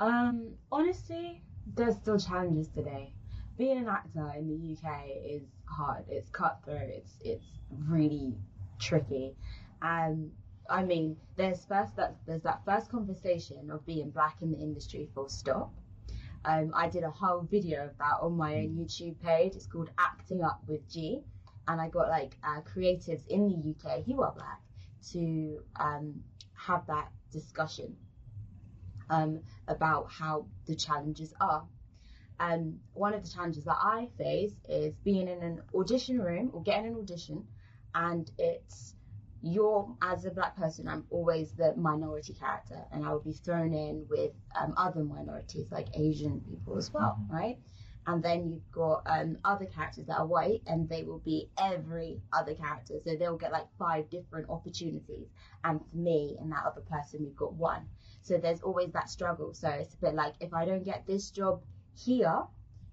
[0.00, 1.40] Um, honestly,
[1.74, 3.14] there's still challenges today.
[3.56, 6.04] Being an actor in the UK is hard.
[6.10, 6.90] It's cutthroat.
[6.90, 7.46] It's it's
[7.88, 8.34] really
[8.78, 9.34] tricky.
[9.80, 10.30] And
[10.68, 15.08] I mean, there's first that there's that first conversation of being black in the industry.
[15.14, 15.72] Full stop.
[16.44, 19.54] Um, I did a whole video of that on my own YouTube page.
[19.54, 21.22] It's called Acting Up with G,
[21.68, 24.60] and I got like uh, creatives in the UK who are black
[25.12, 26.22] to um,
[26.54, 27.96] have that discussion
[29.10, 31.64] um, about how the challenges are.
[32.40, 36.62] And one of the challenges that I face is being in an audition room or
[36.62, 37.46] getting an audition,
[37.94, 38.94] and it's
[39.42, 43.74] you're as a black person, I'm always the minority character, and I will be thrown
[43.74, 47.30] in with um, other minorities like Asian people as well, Mhm.
[47.30, 47.58] right?
[48.06, 52.20] And then you've got um, other characters that are white, and they will be every
[52.32, 55.28] other character, so they'll get like five different opportunities.
[55.64, 57.88] And for me and that other person, we've got one.
[58.22, 59.54] So there's always that struggle.
[59.54, 61.62] So it's a bit like if I don't get this job
[61.94, 62.42] here,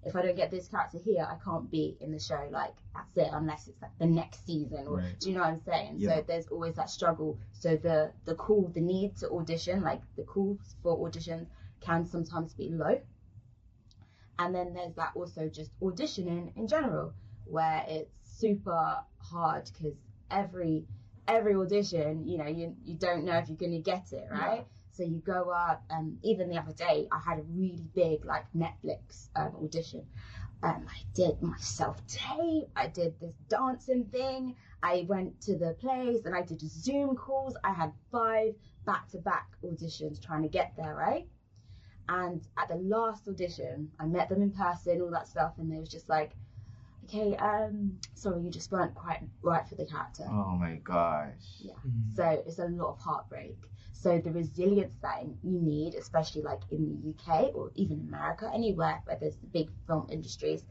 [0.04, 2.48] if I don't get this character here, I can't be in the show.
[2.50, 4.86] Like that's it, unless it's like the next season.
[4.86, 5.18] Or, Right.
[5.18, 5.94] Do you know what I'm saying?
[5.98, 6.16] Yeah.
[6.16, 7.38] So there's always that struggle.
[7.52, 11.46] So the the call, the need to audition, like the calls for auditions,
[11.80, 13.00] can sometimes be low.
[14.38, 17.12] And then there's that also just auditioning in general,
[17.44, 19.96] where it's super hard because
[20.30, 20.86] every
[21.28, 24.64] every audition, you know, you you don't know if you're gonna get it, right?
[25.00, 28.44] So you go up, and even the other day, I had a really big like
[28.54, 30.04] Netflix um, audition.
[30.62, 32.68] Um, I did my self tape.
[32.76, 34.56] I did this dancing thing.
[34.82, 37.56] I went to the place and I did Zoom calls.
[37.64, 41.26] I had five back to back auditions trying to get there, right?
[42.10, 45.78] And at the last audition, I met them in person, all that stuff, and they
[45.78, 46.32] was just like,
[47.04, 51.56] "Okay, um, sorry, you just weren't quite right for the character." Oh my gosh.
[51.58, 51.80] Yeah.
[52.14, 53.56] So it's a lot of heartbreak.
[54.02, 59.02] So the resilience that you need, especially like in the UK or even America, anywhere
[59.04, 60.64] where there's the big film industries,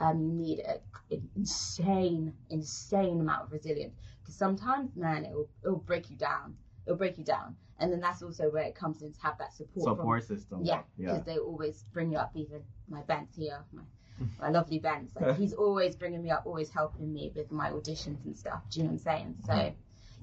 [0.00, 0.80] um, you need a,
[1.14, 3.94] an insane, insane amount of resilience.
[4.20, 6.56] Because sometimes, man, it'll it'll break you down.
[6.84, 9.52] It'll break you down, and then that's also where it comes in to have that
[9.52, 9.86] support.
[9.90, 10.64] from- Support system.
[10.64, 11.34] yeah, because Yeah.
[11.34, 12.32] they always bring you up.
[12.34, 13.82] Even my Ben's here, my,
[14.40, 15.14] my lovely Ben's.
[15.14, 18.62] Like he's always bringing me up, always helping me with my auditions and stuff.
[18.70, 19.36] Do you know what I'm saying?
[19.46, 19.52] So,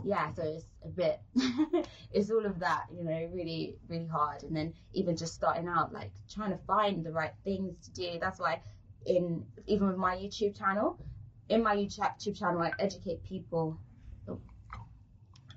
[0.05, 0.31] yeah.
[0.33, 1.19] So it's a bit,
[2.11, 2.85] it's all of that.
[2.95, 4.43] You know, really, really hard.
[4.43, 8.19] And then even just starting out, like trying to find the right things to do.
[8.19, 8.61] That's why,
[9.05, 10.99] in even with my YouTube channel,
[11.49, 13.79] in my YouTube channel, I educate people.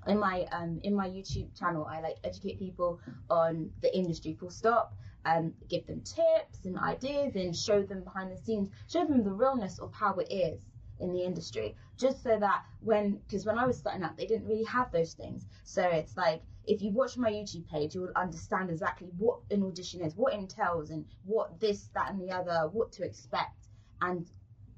[0.05, 4.49] In my um in my YouTube channel, I like educate people on the industry full
[4.49, 4.93] stop
[5.25, 9.31] and give them tips and ideas and show them behind the scenes show them the
[9.31, 10.61] realness of how it is
[11.03, 11.75] in the industry.
[11.97, 15.13] Just so that when because when i was starting out they didn't really have those
[15.13, 15.45] things.
[15.63, 19.63] So it's like if you watch my youtube page you will understand exactly what an
[19.63, 23.67] audition is what it entails and what this that and the other what to expect.
[24.01, 24.25] And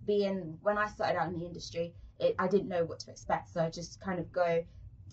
[0.06, 3.50] being when i started out in the industry it, i didn't know what to expect.
[3.50, 4.64] So i just kind of go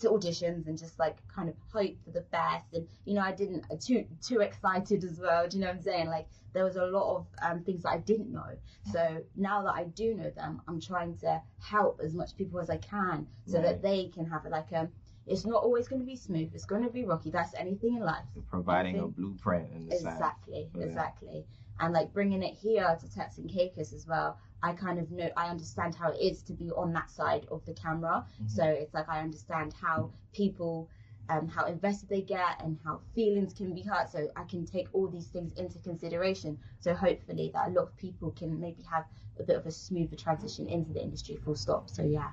[0.01, 3.33] to auditions and just like kind of hope for the best and you know i
[3.33, 6.65] didn't uh, too too excited as well do you know what i'm saying like there
[6.65, 8.51] was a lot of um, things that i didn't know
[8.91, 12.71] so now that i do know them i'm trying to help as much people as
[12.71, 13.65] i can so Right.
[13.67, 14.89] that they can have it like um
[15.27, 18.03] it's not always going to be smooth it's going to be rocky that's anything in
[18.03, 20.15] life Providing a blueprint in the sense.
[20.15, 20.85] Exactly, Yeah.
[20.85, 21.45] exactly.
[21.81, 25.29] And like bringing it here to Turks and Caicos as well, I kind of know,
[25.37, 28.25] I understand how it is to be on that side of the camera.
[28.41, 28.51] Mhm.
[28.51, 30.89] So it's like I understand how people,
[31.29, 34.11] um, how invested they get and how feelings can be hurt.
[34.11, 36.59] So I can take all these things into consideration.
[36.81, 39.07] So hopefully that a lot of people can maybe have
[39.41, 41.91] a bit of a smoother transition into the industry full stop.
[41.91, 42.31] So yeah.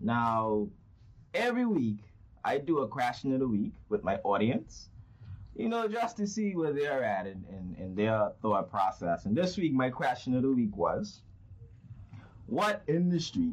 [0.00, 0.68] Now,
[1.34, 1.98] every week
[2.44, 4.88] I do a question of the week with my audience,
[5.54, 9.26] you know, just to see where they're at in, in, in their thought process.
[9.26, 11.22] And this week, my question of the week was
[12.46, 13.52] What industry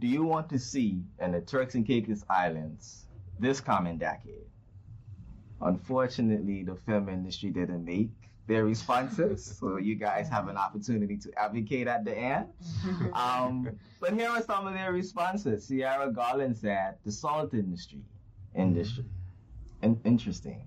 [0.00, 3.06] do you want to see in the Turks and Caicos Islands
[3.38, 4.46] this coming decade?
[5.60, 8.10] Unfortunately, the film industry didn't make
[8.48, 12.46] their responses, so you guys have an opportunity to advocate at the end.
[13.14, 13.68] Um,
[14.00, 15.66] but here are some of their responses.
[15.66, 18.00] Sierra Garland said, the salt industry.
[18.54, 19.04] Industry.
[19.82, 20.66] In- interesting.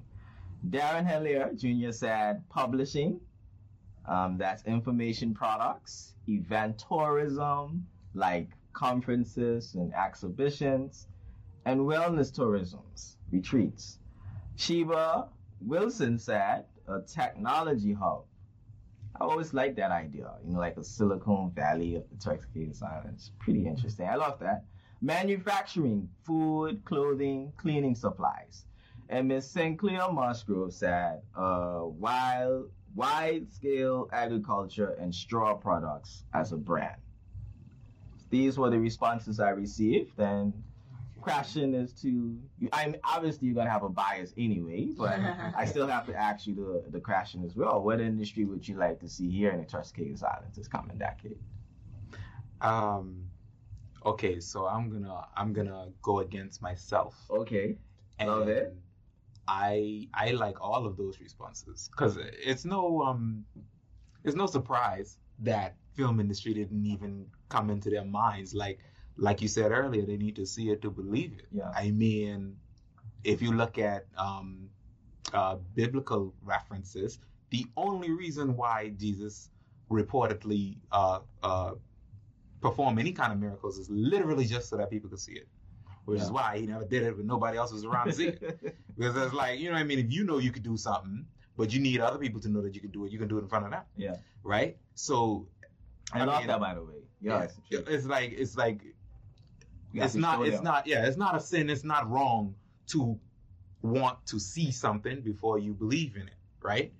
[0.69, 1.91] Darren Hellier Jr.
[1.91, 3.19] said, publishing.
[4.08, 11.08] Um, that's information products, event tourism, like conferences and exhibitions,
[11.65, 14.00] and wellness tourisms, retreats.
[14.56, 15.30] Sheba
[15.62, 18.26] Wilson said, a technology hub.
[19.20, 23.32] I always like that idea, you know, like a Silicon Valley of the Caicos Islands.
[23.39, 24.08] Pretty interesting.
[24.08, 24.65] I love that.
[25.02, 28.65] Manufacturing, food, clothing, cleaning supplies.
[29.10, 36.58] And Miss Sinclair Musgrove said, uh, wild, wide scale agriculture and straw products as a
[36.58, 36.96] brand.
[38.30, 40.54] These were the responses I received, and
[41.26, 42.38] question is to
[42.72, 45.20] I'm obviously you're gonna have a bias anyway, but
[45.58, 47.82] I still have to ask you the the question as well.
[47.82, 50.68] What industry would you like to see here in the Turks and Caicos Islands this
[50.68, 51.38] coming decade?
[52.62, 53.26] Um,
[54.06, 57.16] okay, so I'm gonna I'm gonna go against myself.
[57.30, 57.78] Okay.
[58.20, 58.76] And Love it.
[59.48, 63.46] I I like all of those responses because it's no um
[64.24, 68.54] it's no surprise that film industry didn't even come into their minds.
[68.54, 68.80] Like
[69.18, 71.48] like you said earlier, they need to see it to believe it.
[71.52, 71.72] Yeah.
[71.74, 72.58] I mean,
[73.24, 74.70] if you look at um,
[75.34, 79.50] uh, biblical references, the only reason why Jesus
[79.90, 81.72] reportedly uh, uh,
[82.62, 85.48] performed any kind of miracles is literally just so that people could see it.
[86.06, 88.76] Which is why he never did it when nobody else was around to see it.
[88.98, 90.00] Because it's like, you know what I mean?
[90.00, 91.26] If you know you could do something,
[91.58, 93.38] but you need other people to know that you can do it, you can do
[93.38, 93.82] it in front of them.
[93.98, 94.15] Yeah.
[94.41, 94.78] Right?
[94.94, 95.48] So
[96.13, 96.94] I, I love mean, that, by the way.
[97.20, 97.44] Yeah.
[97.44, 98.82] it's it's like it's like
[99.94, 102.54] it's not it's not yeah it's not a sin it's not wrong
[102.88, 103.20] to
[103.82, 106.94] want to see something before you believe in it right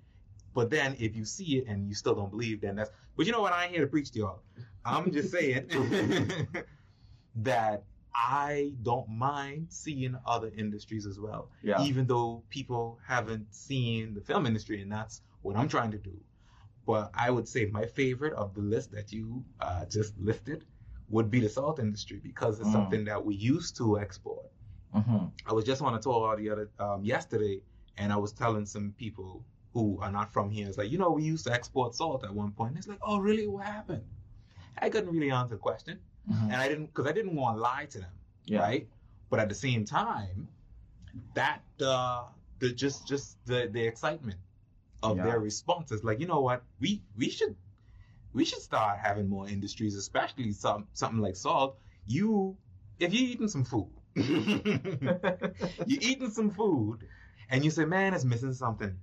[0.54, 3.32] but then if you see it and you still don't believe then that's but you
[3.32, 4.42] know what i ain't here to preach to y'all
[4.84, 5.68] i'm just saying
[7.36, 7.84] that
[8.16, 11.82] i don't mind seeing other industries as well Yeah.
[11.82, 16.16] even though people haven't seen the film industry and that's what i'm trying to do
[16.86, 20.64] but i would say my favorite of the list that you uh, just listed
[21.08, 22.72] would be the salt industry because it's Mm.
[22.72, 24.46] something that we used to export
[24.94, 25.32] Mhm.
[25.46, 27.60] I was just on a tour the other um, yesterday,
[27.98, 31.10] and I was telling some people who are not from here, it's like, you know,
[31.10, 32.76] we used to export salt at one point.
[32.78, 33.46] It's like, oh, really?
[33.46, 34.04] What happened?
[34.78, 36.44] I couldn't really answer the question, Mhm.
[36.52, 38.12] and I didn't because I didn't want to lie to them,
[38.46, 38.60] Yeah.
[38.60, 38.88] right?
[39.30, 40.48] But at the same time,
[41.34, 42.24] that uh,
[42.58, 44.38] the just just the the excitement
[45.02, 45.24] of Yeah.
[45.24, 46.62] their responses, like, you know what?
[46.80, 47.56] We we should
[48.32, 51.78] we should start having more industries, especially some something like salt.
[52.06, 52.56] You
[52.98, 53.90] if you're eating some food.
[54.16, 57.06] you're eating some food
[57.50, 58.98] and you say, man, it's missing something.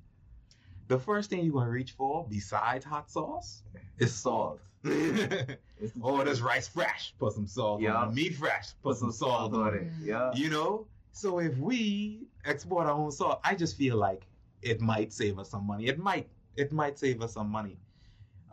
[0.87, 3.63] The first thing you're gonna reach for, besides hot sauce,
[3.97, 4.59] is salt.
[4.83, 7.95] It's- oh, this rice fresh, put some salt Yeah.
[7.95, 8.13] on it.
[8.15, 9.87] Meat fresh, put some salt on it.
[10.01, 10.33] Yeah.
[10.33, 10.87] You know?
[11.11, 14.25] So if we export our own salt, I just feel like
[14.61, 15.85] it might save us some money.
[15.87, 17.77] It might it might save us some money.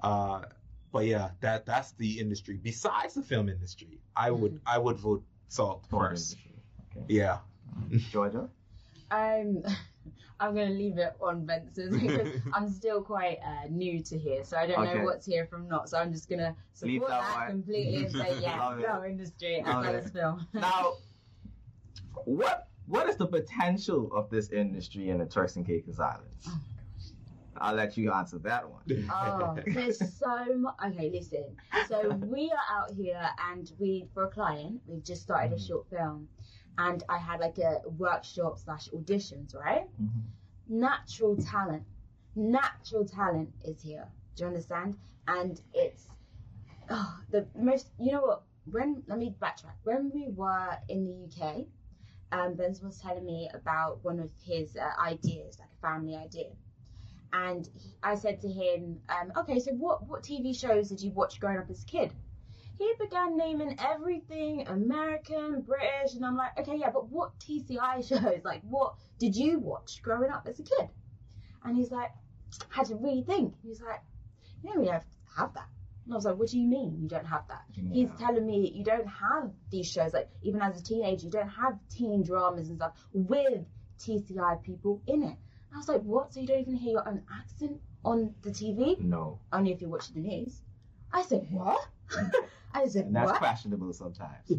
[0.03, 0.43] Uh
[0.93, 2.57] but yeah, that that's the industry.
[2.63, 6.37] Besides the film industry, I would I would vote salt first.
[6.97, 7.07] Okay.
[7.15, 7.39] Yeah.
[8.11, 8.49] Georgia.
[9.11, 9.63] Um,
[10.39, 14.57] I'm gonna leave it on Benson's because I'm still quite uh, new to here, so
[14.57, 14.99] I don't Okay.
[14.99, 15.89] know what's here from not.
[15.89, 19.61] So I'm just gonna Leave support that that, completely and say yeah, Love film industry
[19.61, 20.05] as Love well it.
[20.05, 20.47] as film.
[20.55, 20.93] Now,
[22.25, 26.49] what what is the potential of this industry in the Turks and Caicos Islands?
[27.57, 28.83] I'll let you answer that one.
[29.13, 30.75] Oh, there's so much.
[30.87, 31.45] Okay, listen.
[31.89, 33.21] So we are out here,
[33.51, 35.67] and we for a client, we've just started a Mhm.
[35.67, 36.29] short film,
[36.79, 39.89] and I had like a workshop slash auditions, right?
[40.01, 40.23] Mhm.
[40.69, 41.85] Natural talent,
[42.35, 44.09] natural talent is here.
[44.37, 44.97] Do you understand?
[45.27, 46.07] And it's
[46.89, 47.91] oh, the most.
[47.99, 48.43] You know what?
[48.71, 49.75] When let me backtrack.
[49.85, 51.67] When we were in the UK,
[52.33, 56.51] um, was telling me about one of his uh, ideas, like a family idea.
[57.33, 61.11] And he, I said to him, um, okay, so what, what TV shows did you
[61.13, 62.13] watch growing up as a kid?
[62.81, 68.41] He began naming everything American, British, and I'm like, okay, yeah, but what TCI shows?
[68.43, 70.89] Like, what did you watch growing up as a kid?
[71.63, 72.11] And he's like,
[72.73, 73.55] I had to really think.
[73.63, 74.01] He's like,
[74.63, 75.05] you don't really have,
[75.37, 75.69] have that.
[76.07, 77.65] And I was like, what do you mean you don't have that?
[77.93, 81.51] He's telling me you don't have these shows, like, even as a teenager, you don't
[81.51, 83.67] have teen dramas and stuff with
[83.99, 85.37] TCI people in it.
[85.75, 86.33] I was like, what?
[86.33, 88.99] So you don't even hear your own accent on the TV?
[89.01, 90.63] No, Only if you're watching the news.
[91.13, 91.87] I said, what?
[92.75, 93.39] I said, and that's what?
[93.39, 94.49] questionable sometimes.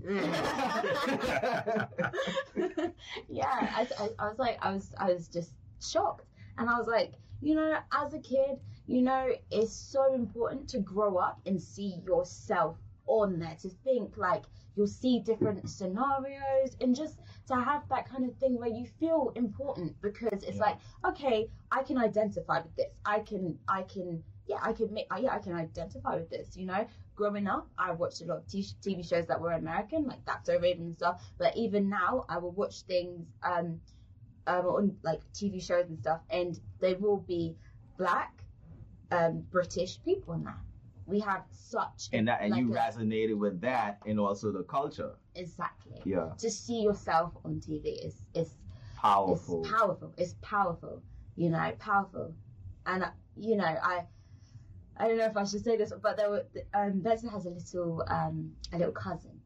[3.29, 6.25] yeah, I, I, I was like, I was, I was just shocked,
[6.57, 10.79] and I was like, you know, as a kid, you know, it's so important to
[10.79, 14.43] grow up and see yourself on there, to think like
[14.75, 19.31] you'll see different scenarios, and just to have that kind of thing where you feel
[19.35, 20.63] important because it's Yeah.
[20.63, 22.87] like, okay, I can identify with this.
[23.05, 26.55] I can, I can, yeah, I can make, yeah, I can identify with this.
[26.57, 30.05] You know, growing up, I watched a lot of t- TV shows that were American,
[30.07, 31.31] like That's So Raven and stuff.
[31.37, 33.79] But even now, I will watch things um,
[34.47, 37.55] um, on like TV shows and stuff, and they will be
[37.97, 38.43] black,
[39.11, 40.57] um, British people in that.
[41.05, 44.63] We have such and that, and like you a- resonated with that, and also the
[44.63, 45.11] culture.
[45.35, 46.01] exactly.
[46.05, 48.55] Yeah, To see yourself on TV is is
[48.95, 49.61] powerful.
[49.63, 50.13] It's powerful.
[50.17, 51.03] It's powerful.
[51.35, 52.33] You know, powerful.
[52.85, 54.05] And you know, I
[54.97, 57.49] I don't know if I should say this, but there were um, Benson has a
[57.49, 59.39] little um a little cousin,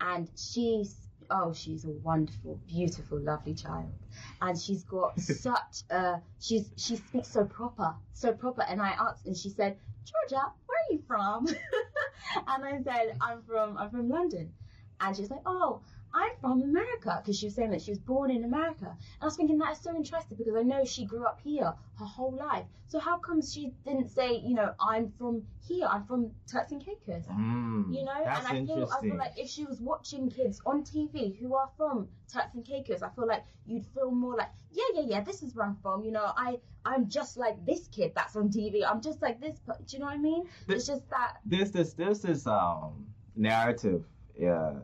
[0.00, 0.96] and she's
[1.30, 3.92] oh she's a wonderful, beautiful, lovely child,
[4.40, 8.62] and she's got such a she's she speaks so proper, so proper.
[8.62, 11.46] And I asked, and she said, Georgia, where are you from?
[12.48, 14.52] and I said, I'm from I'm from London,
[15.00, 15.82] and she's like, oh.
[16.14, 18.86] I'm from America because she was saying that she was born in America.
[18.86, 21.72] And I was thinking that is so interesting because I know she grew up here
[21.98, 22.66] her whole life.
[22.86, 26.80] So how come she didn't say, you know, I'm from here, I'm from Turks and
[26.84, 27.26] Caicos?
[27.26, 30.60] Mm, You know, that's and I feel I feel like if she was watching kids
[30.64, 34.50] on TV who are from Turks and Caicos, I feel like you'd feel more like,
[34.70, 36.04] yeah, yeah, yeah, this is where I'm from.
[36.04, 38.82] You know, I I'm just like this kid that's on TV.
[38.88, 39.56] I'm just like this.
[39.66, 40.44] Do you know what I mean?
[40.68, 41.38] It's just that.
[41.44, 44.04] there's this there's this um narrative
[44.42, 44.80] uh, uh,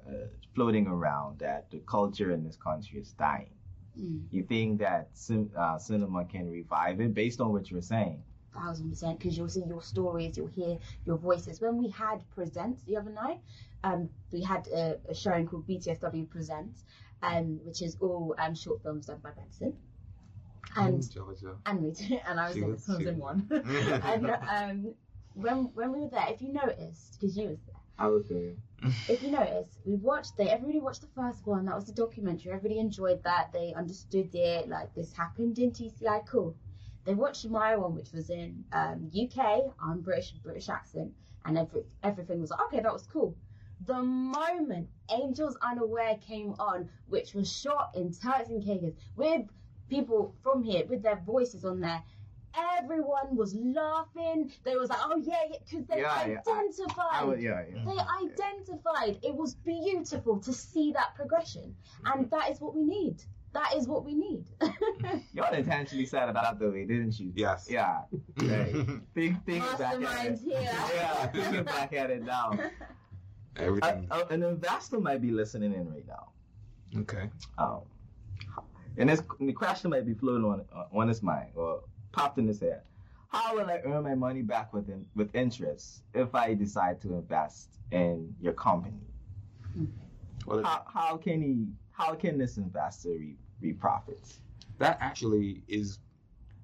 [0.55, 3.51] floating around that the culture in this country is dying.
[3.98, 4.22] Mm.
[4.30, 8.22] You think that cin- uh, cinema can revive it based on what you're saying?
[8.53, 10.76] thousand percent because you'll see your stories you'll hear
[11.07, 13.38] your voices when we had presents the other night
[13.84, 16.82] um we had a, a showing called btsw presents
[17.22, 19.72] um which is all um short films done by benson
[20.76, 21.55] and Georgia.
[21.66, 23.48] and me too and i was She in, was- was in was- one
[24.05, 24.94] and um
[25.34, 28.55] when when we were there if you noticed because you was there I was there.
[29.08, 30.48] If you notice, we watched it.
[30.48, 31.66] Everybody watched the first one.
[31.66, 32.52] That was the documentary.
[32.52, 33.50] Everybody enjoyed that.
[33.52, 34.68] They understood it.
[34.68, 36.26] Like this happened in TCI.
[36.26, 36.56] Cool.
[37.04, 39.72] They watched my one, which was in um, UK.
[39.82, 41.12] I'm British, British accent,
[41.44, 43.34] and every, everything was like, okay, that was cool.
[43.86, 49.46] The moment Angels Unaware came on, which was shot in Turks and Caicos with
[49.88, 52.02] people from here with their voices on there.
[52.78, 54.51] Everyone was laughing.
[54.64, 55.34] They was like, "Oh yeah,
[55.64, 57.84] because they Yeah, yeah, I- identified." I yeah, yeah.
[57.84, 59.18] They identified.
[59.22, 61.74] It was beautiful to see that progression,
[62.05, 63.22] and that is what we need.
[63.53, 64.46] That is what we need.
[65.32, 67.32] Y'all intentionally set it up that way, didn't you?
[67.34, 67.66] Yes.
[67.68, 68.03] Yeah.
[68.36, 68.72] Right.
[69.14, 70.01] think, think back at it.
[70.01, 70.61] Masterminds here.
[70.94, 72.53] Yeah, thinking back at it now.
[73.57, 74.07] Everything.
[74.11, 76.28] Uh, uh, an investor might be listening in right now.
[77.01, 77.28] okay.
[77.59, 77.80] Um,
[78.96, 81.82] and this the question might be floating on on his mind or
[82.12, 82.82] popped in his head.
[83.28, 87.14] How will I earn my money back with in, with interest if I decide to
[87.14, 89.00] invest in your company?
[90.46, 91.66] Well, How, how can he?
[91.92, 94.40] How can this investor reap, reap profits?
[94.78, 95.98] that actually is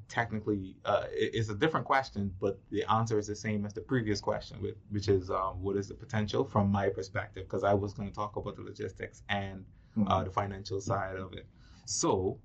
[0.08, 3.80] technically uh, it- it's a different question, but the answer is the same as the
[3.82, 7.44] previous question, which, which is um, what is the potential from my perspective?
[7.44, 9.64] Because I was going to talk about the logistics and
[10.06, 11.46] uh, the financial side of it.
[11.84, 12.38] So,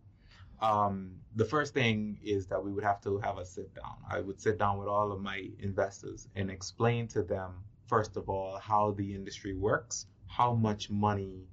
[0.62, 3.96] um, the first thing is that we would have to have a sit down.
[4.10, 8.30] I would sit down with all of my investors and explain to them, first of
[8.30, 11.48] all, how the industry works, how much money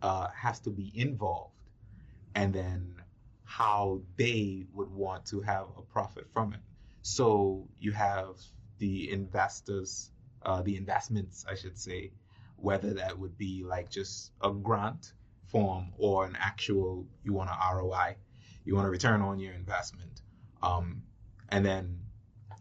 [0.00, 1.54] uh, has to be involved,
[2.34, 2.94] and then
[3.44, 6.60] how they would want to have a profit from it.
[7.02, 8.36] So you have
[8.78, 10.10] the investors,
[10.42, 12.12] uh, the investments, I should say,
[12.56, 15.12] whether that would be like just a grant
[15.46, 18.16] form or an actual, you want a ROI,
[18.64, 20.22] you want a return on your investment.
[20.62, 21.02] Um,
[21.48, 21.98] and then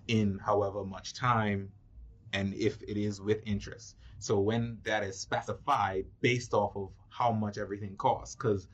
[0.08, 1.72] in however much time
[2.34, 3.96] and if it is with interest.
[4.20, 8.68] So when that is specified based off of how much everything costs, because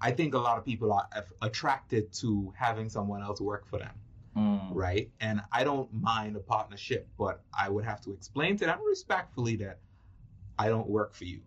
[0.00, 3.78] I think a lot of people are af- attracted to having someone else work for
[3.78, 3.94] them,
[4.36, 4.70] Mm.
[4.74, 5.10] right?
[5.20, 9.56] And I don't mind a partnership, but I would have to explain to them respectfully
[9.56, 9.78] that
[10.58, 11.40] I don't work for you,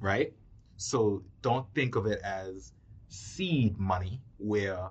[0.00, 0.32] right?
[0.76, 2.72] So don't think of it as
[3.08, 4.90] seed money where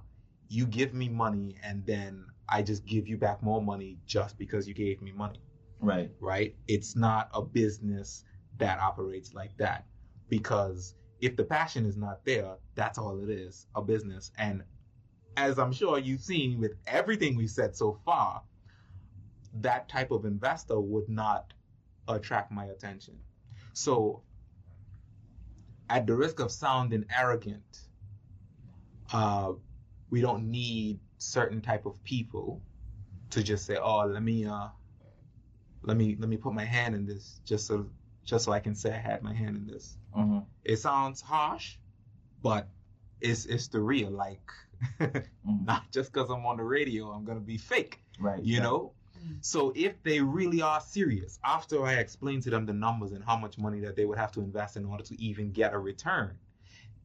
[0.50, 4.68] you give me money and then I just give you back more money just because
[4.68, 5.40] you gave me money
[5.80, 6.12] Right.
[6.20, 6.56] right?
[6.68, 8.24] It's not a business
[8.58, 9.86] that operates like that
[10.30, 14.32] because if the passion is not there, that's all it is a business.
[14.38, 14.64] And
[15.38, 18.44] as I'm sure you've seen with everything we've said so far,
[19.62, 21.54] that type of investor would not
[22.08, 23.18] attract my attention.
[23.74, 24.24] So,
[25.90, 27.82] at the risk of sounding arrogant,
[29.14, 29.54] uh,
[30.10, 32.62] we don't need certain type of people
[33.32, 34.68] to just say, "Oh, let me uh,
[35.84, 37.88] let me let me put my hand in this just so
[38.26, 39.98] just so I can say I had my hand in this.
[40.14, 41.78] hmm It sounds harsh,
[42.42, 42.70] but
[43.22, 44.12] it's it's the real.
[44.12, 44.42] Like
[45.66, 48.02] not just because I'm on the radio, I'm gonna be fake.
[48.20, 48.42] Right.
[48.44, 48.64] You yeah.
[48.64, 48.94] know.
[49.42, 53.38] So if they really are serious, after I explain to them the numbers and how
[53.38, 56.38] much money that they would have to invest in order to even get a return,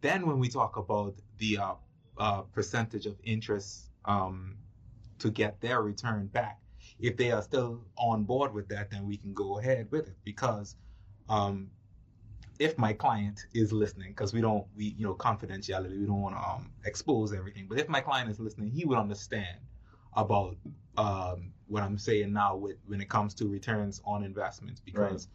[0.00, 1.74] then when we talk about the uh,
[2.18, 4.56] uh, percentage of interest um,
[5.18, 6.60] to get their return back,
[7.00, 10.16] if they are still on board with that, then we can go ahead with it
[10.24, 10.76] because
[11.28, 11.70] um,
[12.58, 16.36] if my client is listening, because we don't, we you know, confidentiality, we don't want
[16.36, 17.66] to um, expose everything.
[17.68, 19.58] But if my client is listening, he would understand
[20.14, 20.56] about
[20.96, 25.28] um, what I'm saying now with when it comes to returns on investments because.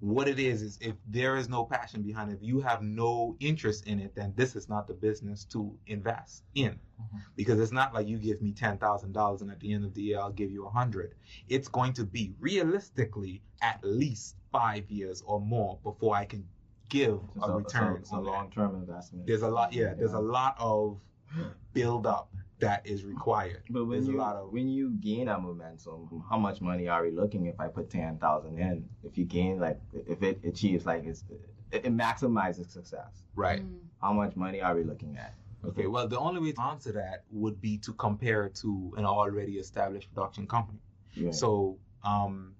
[0.00, 3.34] What it is is if there is no passion behind it, if you have no
[3.40, 7.20] interest in it, then this is not the business to invest in, Mhm.
[7.34, 9.94] because it's not like you give me ten thousand dollars and at the end of
[9.94, 11.14] the year I'll give you a hundred
[11.48, 16.46] it's going to be realistically at least five years or more before I can
[16.90, 19.26] give So- a return It's a, long term investment.
[19.26, 19.94] There's a lot, yeah.
[19.94, 21.00] There's a lot of
[21.72, 23.62] build up that is required.
[23.68, 26.88] But when There's a you lot of when you gain that momentum, how much money
[26.88, 28.88] are we looking if I put ten thousand in?
[29.04, 31.24] If you gain like if it achieves like it's
[31.72, 33.22] it, it maximizes success.
[33.34, 33.62] right.
[33.62, 33.80] Mm.
[34.00, 35.34] How much money are we looking at?
[35.64, 35.86] Okay.
[35.86, 39.54] Well, the only way to answer that would be to compare it to an already
[39.58, 40.78] established production company.
[41.14, 41.30] Yeah.
[41.32, 42.54] So, um,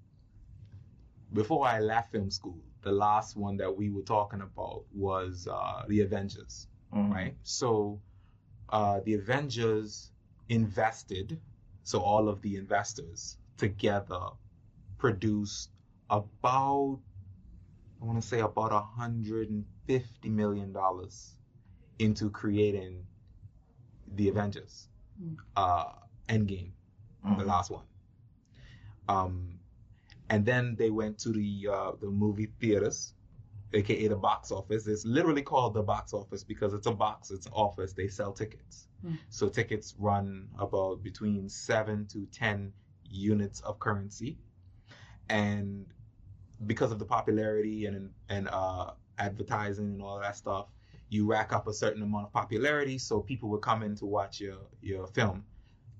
[1.33, 5.85] before I left film school, the last one that we were talking about was uh,
[5.89, 6.69] the Avengers.
[6.95, 7.13] Mhm.
[7.13, 7.35] right?
[7.43, 8.01] So
[8.71, 10.13] uh, the Avengers
[10.49, 11.41] invested,
[11.83, 14.31] so all of the investors together
[14.99, 15.71] produced
[16.11, 17.01] about,
[18.01, 21.39] I want to say about a hundred and fifty million dollars
[21.99, 23.07] into creating
[24.15, 24.89] the Avengers,
[25.23, 25.37] Mm.
[25.57, 25.93] uh,
[26.29, 26.73] Endgame,
[27.37, 27.47] the Mhm.
[27.47, 27.87] last one.
[29.09, 29.61] Um,
[30.31, 33.15] and then they went to the uh, the movie theaters,
[33.77, 34.87] aka the box office.
[34.87, 37.93] It's literally called the box office because it's a box, it's an office.
[37.93, 39.15] They sell tickets, Hmm.
[39.29, 42.73] so tickets run about between seven to ten
[43.09, 44.39] units of currency,
[45.29, 45.87] and
[46.67, 50.67] because of the popularity and and uh, advertising and all that stuff,
[51.09, 52.99] you rack up a certain amount of popularity.
[52.99, 55.45] So people would come in to watch your your film,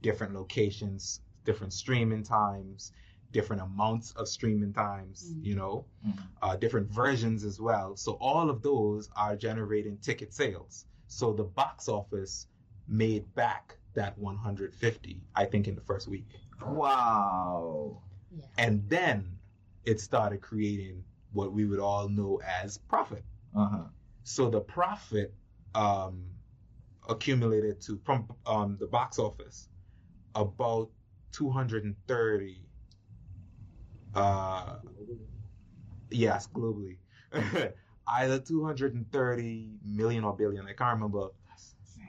[0.03, 2.93] different locations, different streaming times,
[3.37, 5.45] different amounts of streaming times, Mm.
[5.49, 6.19] you know, Mhm.
[6.43, 7.95] uh, different versions as well.
[8.05, 10.87] So all of those are generating ticket sales.
[11.19, 12.35] So the box office
[12.89, 13.65] made back
[13.95, 16.29] that 150, I think, in the first week,
[16.63, 18.03] Wow.
[18.31, 18.45] Yeah.
[18.65, 19.39] and then
[19.85, 23.25] it started creating what we would all know as profit.
[23.55, 23.85] Uh huh.
[24.25, 25.35] So the profit
[25.75, 26.25] um,
[27.09, 29.69] accumulated to from um, the box office
[30.35, 30.89] about
[31.33, 32.63] 230.
[34.17, 34.79] Uh,
[36.11, 36.99] yes, globally,
[38.09, 40.67] either 230 million or billion.
[40.67, 41.29] I can't remember.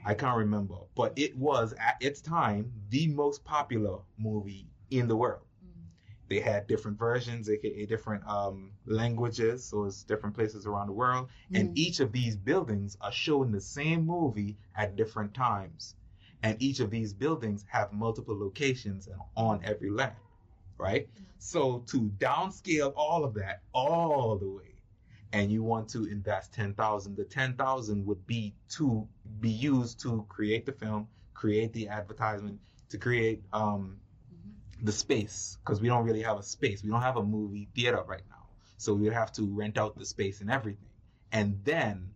[0.04, 5.16] I can't remember, but it was at its time the most popular movie in the
[5.16, 5.88] world Mm.
[6.28, 11.28] they had different versions, aka different um, languages, so it's different places around the world.
[11.54, 11.72] And Mm.
[11.76, 15.96] each of these buildings are showing the same movie at different times.
[16.42, 20.16] And each of these buildings have multiple locations and on every land,
[20.78, 21.08] right?
[21.38, 24.82] So to downscale all of that all the way,
[25.32, 29.08] and you want to invest ten thousand, the ten thousand would be to
[29.40, 32.60] be used to create the film, create the advertisement,
[32.90, 34.00] to create um,
[34.32, 34.84] Mhm.
[34.84, 36.82] the space because we don't really have a space.
[36.82, 39.96] We don't have a movie theater right now, so we would have to rent out
[39.96, 40.90] the space and everything.
[41.32, 42.14] And then,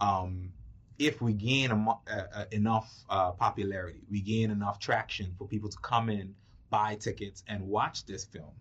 [0.00, 0.52] um,
[0.98, 5.46] if we gain a, mo- uh, uh, enough uh, popularity, we gain enough traction for
[5.48, 6.34] people to come in,
[6.70, 8.52] buy tickets, and watch this film,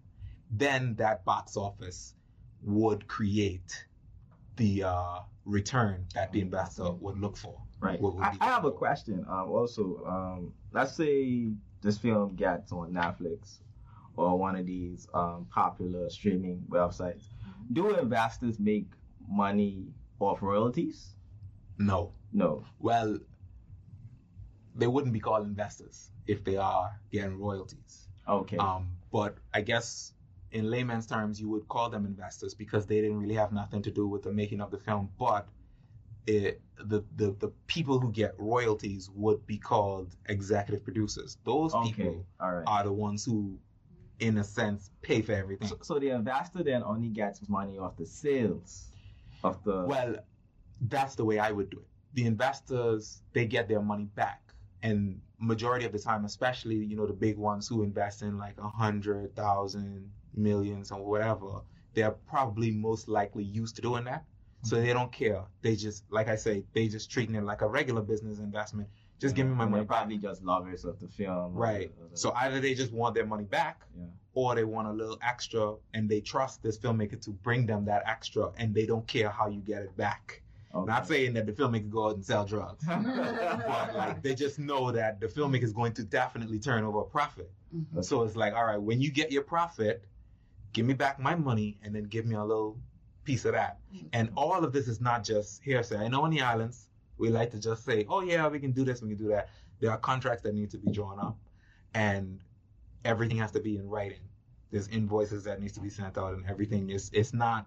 [0.51, 2.15] then that box office
[2.63, 3.85] would create
[4.57, 7.61] the uh, return that the investor would look for.
[7.79, 7.99] Right.
[8.01, 9.25] What would I, I have a question.
[9.29, 11.47] Um, also, um, let's say
[11.81, 13.59] this film gets on Netflix
[14.17, 17.23] or one of these um, popular streaming websites.
[17.71, 18.91] Do investors make
[19.29, 19.87] money
[20.19, 21.15] off royalties?
[21.77, 22.11] No.
[22.33, 22.65] No.
[22.79, 23.17] Well,
[24.75, 28.07] they wouldn't be called investors if they are getting royalties.
[28.27, 28.57] Okay.
[28.57, 30.13] Um, but I guess
[30.51, 33.91] in layman's terms, you would call them investors because they didn't really have nothing to
[33.91, 35.09] do with the making of the film.
[35.17, 35.47] But
[36.27, 41.37] it, the, the the people who get royalties would be called executive producers.
[41.43, 41.87] Those okay.
[41.87, 42.63] people right.
[42.67, 43.57] are the ones who,
[44.19, 45.67] in a sense, pay for everything.
[45.67, 48.91] So, so the investor then only gets money off the sales
[49.43, 49.85] of the.
[49.85, 50.17] Well,
[50.81, 51.87] that's the way I would do it.
[52.13, 54.48] The investors they get their money back,
[54.83, 58.57] and majority of the time, especially you know the big ones who invest in like
[58.59, 61.61] a hundred thousand, millions, or whatever,
[61.93, 64.23] they're probably most likely used to doing that,
[64.63, 64.85] so mm-hmm.
[64.85, 65.43] they don't care.
[65.61, 68.89] They just, like I say, they just treating it like a regular business investment.
[69.19, 71.57] Just give me my money they're probably just lovers of the film.
[71.57, 71.93] or Right.
[71.97, 74.05] the- or the- So either they just want their money back, Yeah.
[74.33, 78.03] or they want a little extra, and they trust this filmmaker to bring them that
[78.05, 80.41] extra, and they don't care how you get it back.
[80.73, 80.85] Okay.
[80.85, 84.91] Not saying that the filmmaker go out and sell drugs, but like they just know
[84.91, 87.51] that the filmmaker is going to definitely turn over a profit.
[87.75, 88.03] Mhm.
[88.05, 90.03] So it's like, all right, when you get your profit,
[90.73, 92.77] give me back my money, and then give me a little
[93.23, 93.79] piece of that.
[94.13, 95.97] And all of this is not just hearsay.
[95.97, 98.83] I know on the islands we like to just say, oh yeah, we can do
[98.85, 99.49] this, we can do that.
[99.79, 101.37] There are contracts that need to be drawn up,
[101.95, 102.39] and
[103.05, 104.19] everything has to be in writing.
[104.71, 107.09] There's invoices that needs to be sent out, and everything is.
[107.11, 107.65] It's not.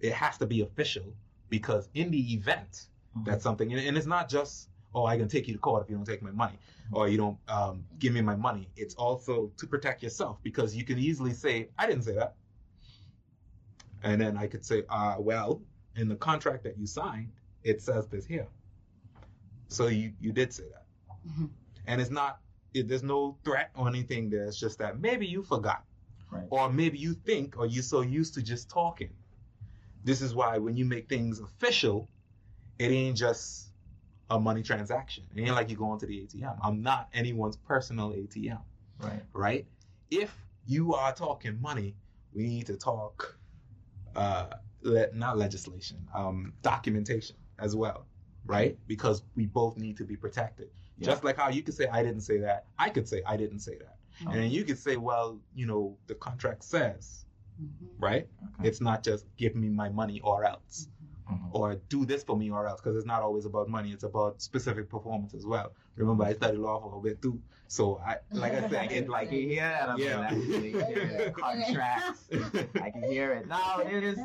[0.00, 1.14] It has to be official
[1.50, 2.86] because in the event
[3.24, 5.90] that something, and and it's not just, oh, I can take you to court if
[5.90, 6.58] you don't take my money,
[6.92, 8.68] or you don't um, give me my money.
[8.76, 12.36] It's also to protect yourself because you can easily say, I didn't say that,
[14.02, 15.60] and then I could say, uh, well,
[15.96, 17.32] in the contract that you signed,
[17.64, 18.46] it says this here.
[19.68, 20.84] So you you did say that,
[21.28, 21.50] Mhm.
[21.86, 22.40] and it's not.
[22.72, 24.44] It, there's no threat or anything there.
[24.44, 25.84] It's just that maybe you forgot,
[26.30, 26.46] Right.
[26.50, 29.10] or maybe you think, or you're so used to just talking.
[30.04, 32.08] This is why when you make things official,
[32.78, 33.68] it ain't just
[34.30, 35.24] a money transaction.
[35.34, 36.58] It ain't like you go into the ATM.
[36.62, 38.60] I'm not anyone's personal ATM
[38.98, 39.22] Right.
[39.32, 39.66] right?
[40.10, 40.34] If
[40.66, 41.96] you are talking money,
[42.32, 43.36] we need to talk,
[44.14, 44.46] uh,
[44.82, 48.06] le- not legislation, um, documentation as well,
[48.46, 48.78] right?
[48.86, 50.70] Because we both need to be protected.
[50.98, 51.06] Yeah.
[51.06, 53.60] Just like how you could say I didn't say that, I could say I didn't
[53.60, 54.26] say that, Mhm.
[54.26, 57.24] and then you could say, well, you know, the contract says,
[57.60, 57.88] Mhm.
[57.98, 58.28] right?
[58.58, 58.68] Okay.
[58.68, 60.88] It's not just give me my money or else
[61.30, 61.48] Mhm.
[61.52, 64.40] or do this for me or else because it's not always about money it's about
[64.42, 68.52] specific performance as well remember i studied law for a bit too so i like
[68.54, 69.88] i said I can, like, you hear that?
[69.90, 70.18] I mean, Yeah.
[70.20, 72.28] legislation, contracts.
[72.86, 73.46] I can hear it.
[73.46, 74.18] Now, there is,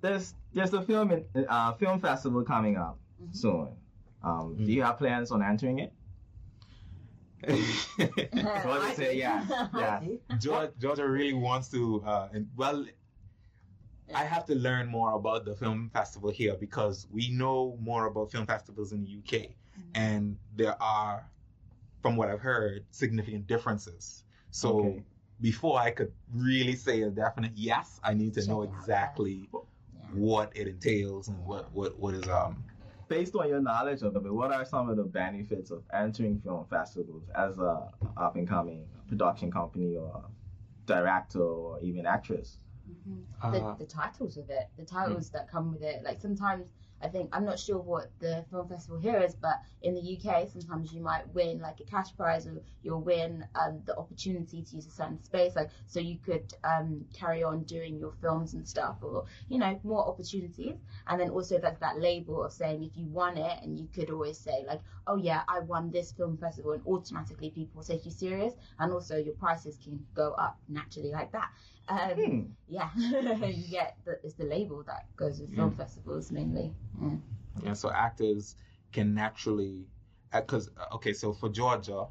[0.00, 3.34] there's, there's a film, uh, film festival coming up Mhm.
[3.36, 3.68] soon.
[4.22, 4.56] Um.
[4.56, 5.92] Do you have plans on entering it?
[8.62, 9.04] Georgia I do.
[9.16, 10.02] yes, I yes.
[10.02, 10.68] do.
[10.78, 12.84] Georgia, really wants to uh, and well
[14.14, 18.30] I have to learn more about the film festival here because we know more about
[18.30, 19.54] film festivals in the UK
[19.94, 21.30] and there are
[22.02, 24.24] from what I've heard significant differences.
[24.50, 25.02] So Okay.
[25.40, 29.60] before I could really say a definite yes, I need to know exactly Yeah.
[30.12, 32.64] what it entails and what what what is um
[33.12, 36.64] Based on your knowledge of it, what are some of the benefits of entering film
[36.70, 40.24] festivals as a up and coming production company or
[40.86, 42.56] director or even actress?
[42.90, 43.24] Mhm.
[43.42, 46.02] Uh, the, the titles of it, the titles that come with it.
[46.02, 46.68] Like sometimes
[47.02, 50.48] I think I'm not sure what the film festival here is, but in the UK,
[50.48, 54.76] sometimes you might win like a cash prize, or you'll win um, the opportunity to
[54.76, 58.66] use a certain space, like so you could um, carry on doing your films and
[58.66, 60.76] stuff, or you know more opportunities.
[61.06, 64.10] And then also that's that label of saying if you won it, and you could
[64.10, 68.10] always say like, oh yeah, I won this film festival, and automatically people take you
[68.12, 71.50] serious, and also your prices can go up naturally like that.
[71.88, 72.40] Um, Hmm.
[72.68, 76.72] yeah, you get the, it's the label that goes with film festivals mainly.
[77.00, 77.20] Mm.
[77.62, 78.56] Yeah, so actors
[78.92, 79.86] can naturally,
[80.32, 82.06] because okay, so for Georgia,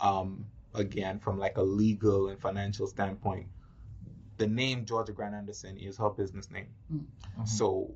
[0.00, 0.44] um,
[0.74, 3.46] again from like a legal and financial standpoint,
[4.38, 6.68] the name Georgia Grant Anderson is her business name.
[6.92, 7.46] Mhm.
[7.48, 7.94] So,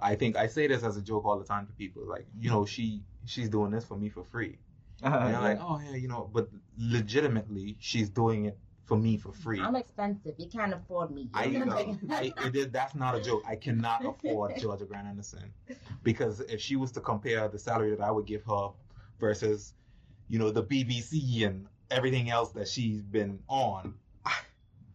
[0.00, 2.50] I think I say this as a joke all the time to people, like you
[2.50, 4.58] know she she's doing this for me for free,
[5.02, 5.28] and Yeah.
[5.32, 8.58] they're like, oh yeah, you know, but legitimately she's doing it
[8.88, 9.60] for me for free.
[9.60, 10.34] I'm expensive.
[10.38, 11.28] You can't afford me.
[11.34, 11.76] I, You're know.
[11.78, 13.42] Um, I it is, that's not a joke.
[13.46, 15.52] I cannot afford Georgia Grant Anderson
[16.02, 18.70] because if she was to compare the salary that I would give her
[19.20, 19.74] versus,
[20.28, 23.94] you know, the BBC and everything else that she's been on,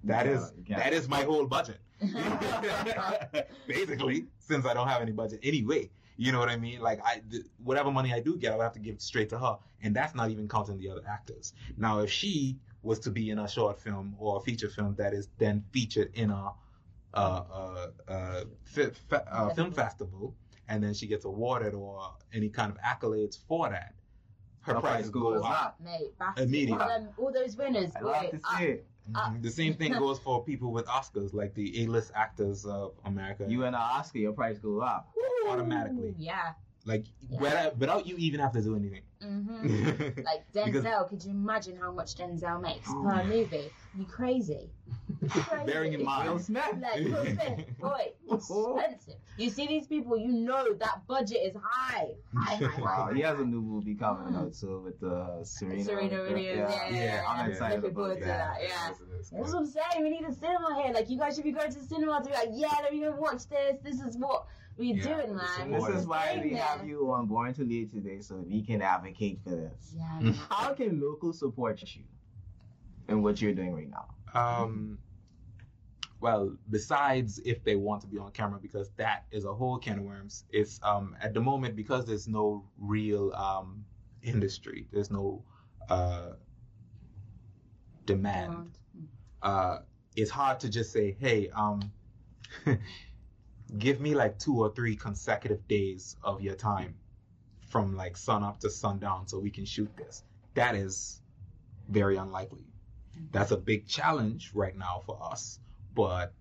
[0.06, 1.78] that You is gotta- you gotta- that is my whole budget.
[3.68, 5.90] Basically, since I don't have any budget anyway.
[6.18, 6.80] You know what I mean?
[6.82, 9.58] Like I, th- whatever money I do get, I'll have to give straight to her,
[9.82, 11.54] and that's not even counting the other actors.
[11.78, 15.14] Now, if she was to be in a short film or a feature film that
[15.14, 16.52] is then featured in a
[17.14, 20.36] uh, uh, uh, fi- fa- uh, film festival,
[20.68, 23.94] and then she gets awarded or any kind of accolades for that,
[24.62, 25.52] her Her price price goes goes up.
[25.52, 25.80] up.
[25.84, 26.82] Mate, Immediately.
[26.82, 27.92] All, them, all those winners.
[27.96, 28.58] I love to up.
[28.58, 28.88] see it.
[29.12, 29.42] Mhm.
[29.44, 33.46] The same thing goes for people with Oscars, like the A-list actors of America.
[33.48, 35.14] You and an Oscar, your price goes up.
[35.50, 36.16] automatically.
[36.18, 36.54] Yeah.
[36.86, 37.40] Like Yeah.
[37.40, 39.04] without, without you even have to do anything.
[39.22, 39.64] hmm
[40.24, 43.70] Like Denzel, Because- could you imagine how much Denzel makes per movie?
[43.96, 44.70] You crazy.
[45.66, 46.64] Bearing in mind, Smith.
[46.82, 49.16] Like, boy, expensive.
[49.38, 52.10] You see these people, you know that budget is high.
[52.36, 52.82] High, high, high.
[52.82, 55.84] Wow, he has a new movie coming out too with uh, Serena.
[55.84, 57.24] Serena Williams, yeah, yeah, yeah.
[57.28, 58.56] I'm I'm excited looking about forward to that.
[58.56, 58.68] that, yeah.
[58.90, 59.30] Yes, it is.
[59.30, 60.04] That's what I'm saying.
[60.04, 60.94] We need a cinema here.
[60.94, 63.00] Like, you guys should be going to the cinema to be like, yeah, let me
[63.00, 63.78] go watch this.
[63.84, 64.46] This is what
[64.78, 65.72] we're Yeah, doing, it's man.
[65.72, 69.40] This is why we have you on Bourne to Lead today, so we can advocate
[69.44, 69.96] for this.
[69.96, 70.32] Yeah.
[70.50, 72.04] How can locals support you
[73.08, 74.08] in what you're doing right now?
[74.34, 74.98] Um,
[76.20, 80.00] well, besides if they want to be on camera, because that is a whole can
[80.00, 80.46] of worms.
[80.50, 83.86] It's um at the moment because there's no real um
[84.22, 84.88] industry.
[84.92, 85.44] There's no
[85.90, 86.34] uh
[88.06, 88.78] demand.
[89.42, 89.80] uh,
[90.16, 91.92] it's hard to just say, hey, um,
[93.78, 96.96] give me like two or three consecutive days of your time
[97.70, 100.24] from like sun up to sundown so we can shoot this.
[100.54, 101.22] That is
[101.90, 102.66] very unlikely.
[103.32, 105.60] That's a big challenge right now for us,
[105.94, 106.34] but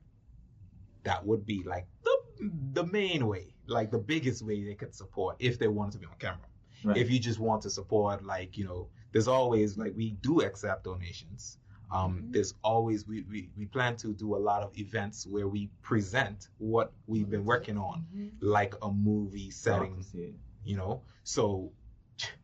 [1.05, 5.37] that would be like the, the main way, like the biggest way they could support
[5.39, 6.47] if they wanted to be on camera.
[6.85, 6.97] Right.
[6.97, 10.85] If you just want to support, like, you know, there's always like we do accept
[10.85, 11.59] donations
[11.93, 12.33] Um, Mhm.
[12.33, 16.49] There's always we, we we plan to do a lot of events where we present
[16.59, 18.31] what we've been working on, Mhm.
[18.41, 20.35] like a movie setting, to see it.
[20.65, 21.03] you know.
[21.25, 21.73] So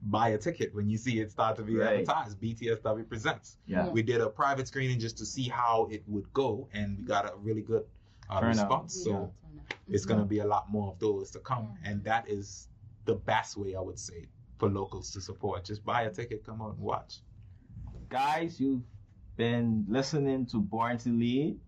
[0.02, 2.00] buy a ticket when you see it start to be Right.
[2.00, 2.40] advertised.
[2.40, 3.56] BTSW presents.
[3.66, 3.86] Yeah.
[3.86, 3.92] Yeah.
[3.92, 7.24] We did a private screening just to see how it would go, and we got
[7.32, 7.84] a really good
[8.30, 8.94] uh, response.
[8.96, 9.62] We So don't know.
[9.86, 11.90] it's going to be a lot more of those to come, Yeah.
[11.90, 12.68] and that is
[13.06, 14.26] the best way I would say
[14.58, 15.64] for locals to support.
[15.64, 17.22] Just buy a ticket, come out and watch.
[18.10, 18.82] Guys, you've
[19.38, 21.58] been listening to Bourne to Lead.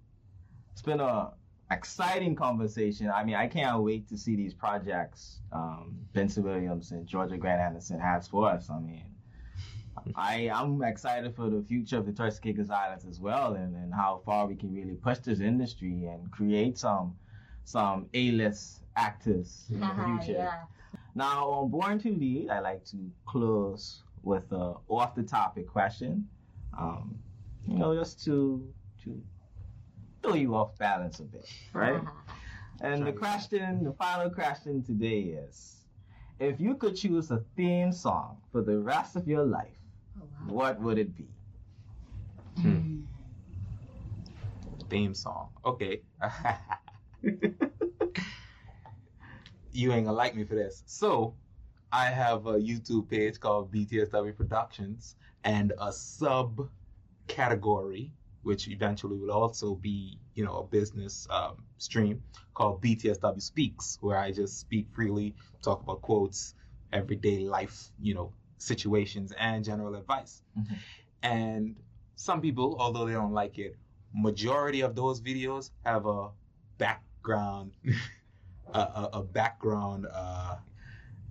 [0.73, 1.31] It's been a
[1.71, 3.09] exciting conversation.
[3.15, 7.61] I mean, I can't wait to see these projects um, Benson Williams and Georgia Grant
[7.61, 8.69] Anderson has for us.
[8.69, 9.05] I mean,
[10.17, 14.21] I I'm excited for the future of the Caicos Islands as well, and, and how
[14.27, 17.15] far we can really push this industry and create some
[17.65, 20.39] some A-list actors in the Haha, future.
[20.39, 20.63] yeah.
[21.15, 22.97] Now, on Bourne to Lead, I like to
[23.27, 26.27] close with a off the topic question.
[26.77, 27.17] Um,
[27.67, 28.67] you know, just to
[29.05, 29.21] to
[30.23, 32.03] throw you off balance a bit, right?
[32.83, 35.85] And the question, the final question today is
[36.39, 39.77] if you could choose a theme song for the rest of your life,
[40.19, 40.53] Oh, wow.
[40.55, 41.29] what would it be?
[42.61, 43.01] Hmm.
[44.89, 45.51] Theme song.
[45.65, 46.01] Okay.
[49.73, 50.83] you ain't gonna like me for this.
[50.87, 51.35] So,
[51.93, 56.69] I have a YouTube page called BTSW Productions and a sub
[57.31, 58.13] category,
[58.43, 62.23] which eventually will also be, you know, a business um, stream
[62.55, 66.55] called BTSW Speaks, where I just speak freely, talk about quotes,
[66.93, 70.43] everyday life, you know, situations, and general advice.
[70.59, 70.77] Mhm.
[71.23, 71.77] And
[72.17, 73.77] some people, although they don't like it,
[74.15, 76.31] majority of those videos have a
[76.79, 77.73] background,
[78.75, 80.57] a, a, a background uh,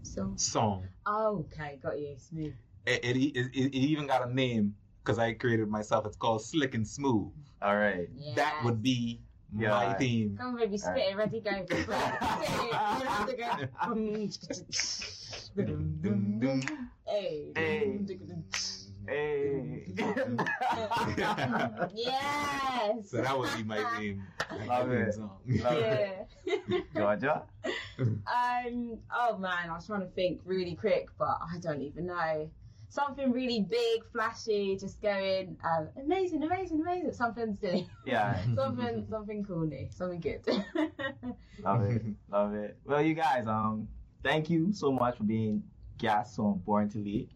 [0.04, 0.88] So, song.
[1.06, 2.16] oh, okay, got you.
[2.18, 2.54] Smooth.
[2.86, 4.76] It, it, it, it even got a name
[5.10, 6.06] because I created myself.
[6.06, 7.32] It's called Slick and Smooth.
[7.64, 8.08] All right.
[8.36, 9.94] That would be my Yeah.
[9.96, 10.38] theme.
[10.38, 11.50] Come on, baby, spit it, ready, go.
[11.66, 11.88] Spit it.
[11.90, 12.74] You
[13.10, 13.68] have to go.
[15.66, 16.90] Dum, dum, dum.
[17.08, 17.52] Hey.
[17.56, 18.00] Hey.
[19.08, 19.86] Hey.
[21.96, 23.10] yes.
[23.10, 24.22] So that would be my theme.
[24.52, 25.14] Like Love it.
[25.16, 25.32] song.
[25.48, 26.28] Love it.
[26.46, 26.80] Yeah.
[26.96, 27.42] Georgia?
[28.00, 29.00] Um.
[29.12, 32.50] Oh man, I was trying to think really quick, but I don't even know.
[32.90, 37.14] Something really big, flashy, just going um, amazing, amazing, amazing.
[37.14, 38.42] Something silly, Yeah.
[38.56, 40.42] something, something corny, something good.
[41.64, 42.04] Love it.
[42.32, 42.78] Love it.
[42.86, 43.88] Well, you guys, um,
[44.24, 45.64] thank you so much for being
[46.00, 47.30] guests on Bourne to Lead.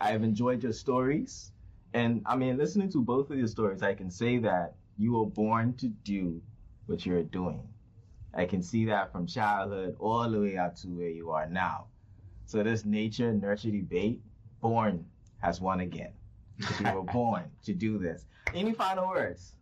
[0.00, 1.52] I have enjoyed your stories.
[1.94, 5.26] And I mean, listening to both of your stories, I can say that you were
[5.26, 6.42] born to do
[6.86, 7.66] what you're doing.
[8.34, 11.86] I can see that from childhood all the way up to where you are now.
[12.44, 14.20] So this nature nurture debate,
[14.60, 15.04] born
[15.38, 16.12] has won again.
[16.58, 18.24] you were born to do this.
[18.54, 19.54] Any final words?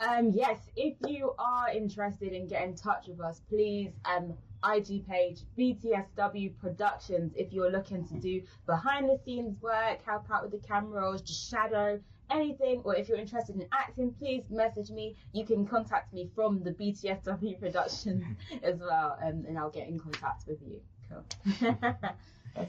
[0.00, 4.32] Um, yes, if you are interested in getting in touch with us, please um,
[4.64, 7.32] IG page BTSW Productions.
[7.36, 11.50] If you're looking to do behind the scenes work, help out with the cameras, just
[11.50, 12.00] shadow
[12.30, 15.16] anything, or if you're interested in acting, please message me.
[15.32, 18.24] You can contact me from the BTSW Productions
[18.62, 20.80] as well, um, and I'll get in contact with you.
[21.10, 21.74] Cool.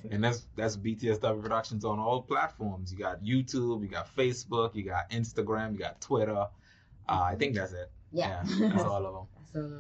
[0.10, 2.92] And that's that's BTSW Productions on all platforms.
[2.92, 6.38] You got YouTube, you got Facebook, you got Instagram, you got Twitter.
[6.38, 6.48] Uh,
[7.08, 7.90] I think that's it.
[8.12, 9.26] yeah, that's all of them.
[9.54, 9.80] That's all.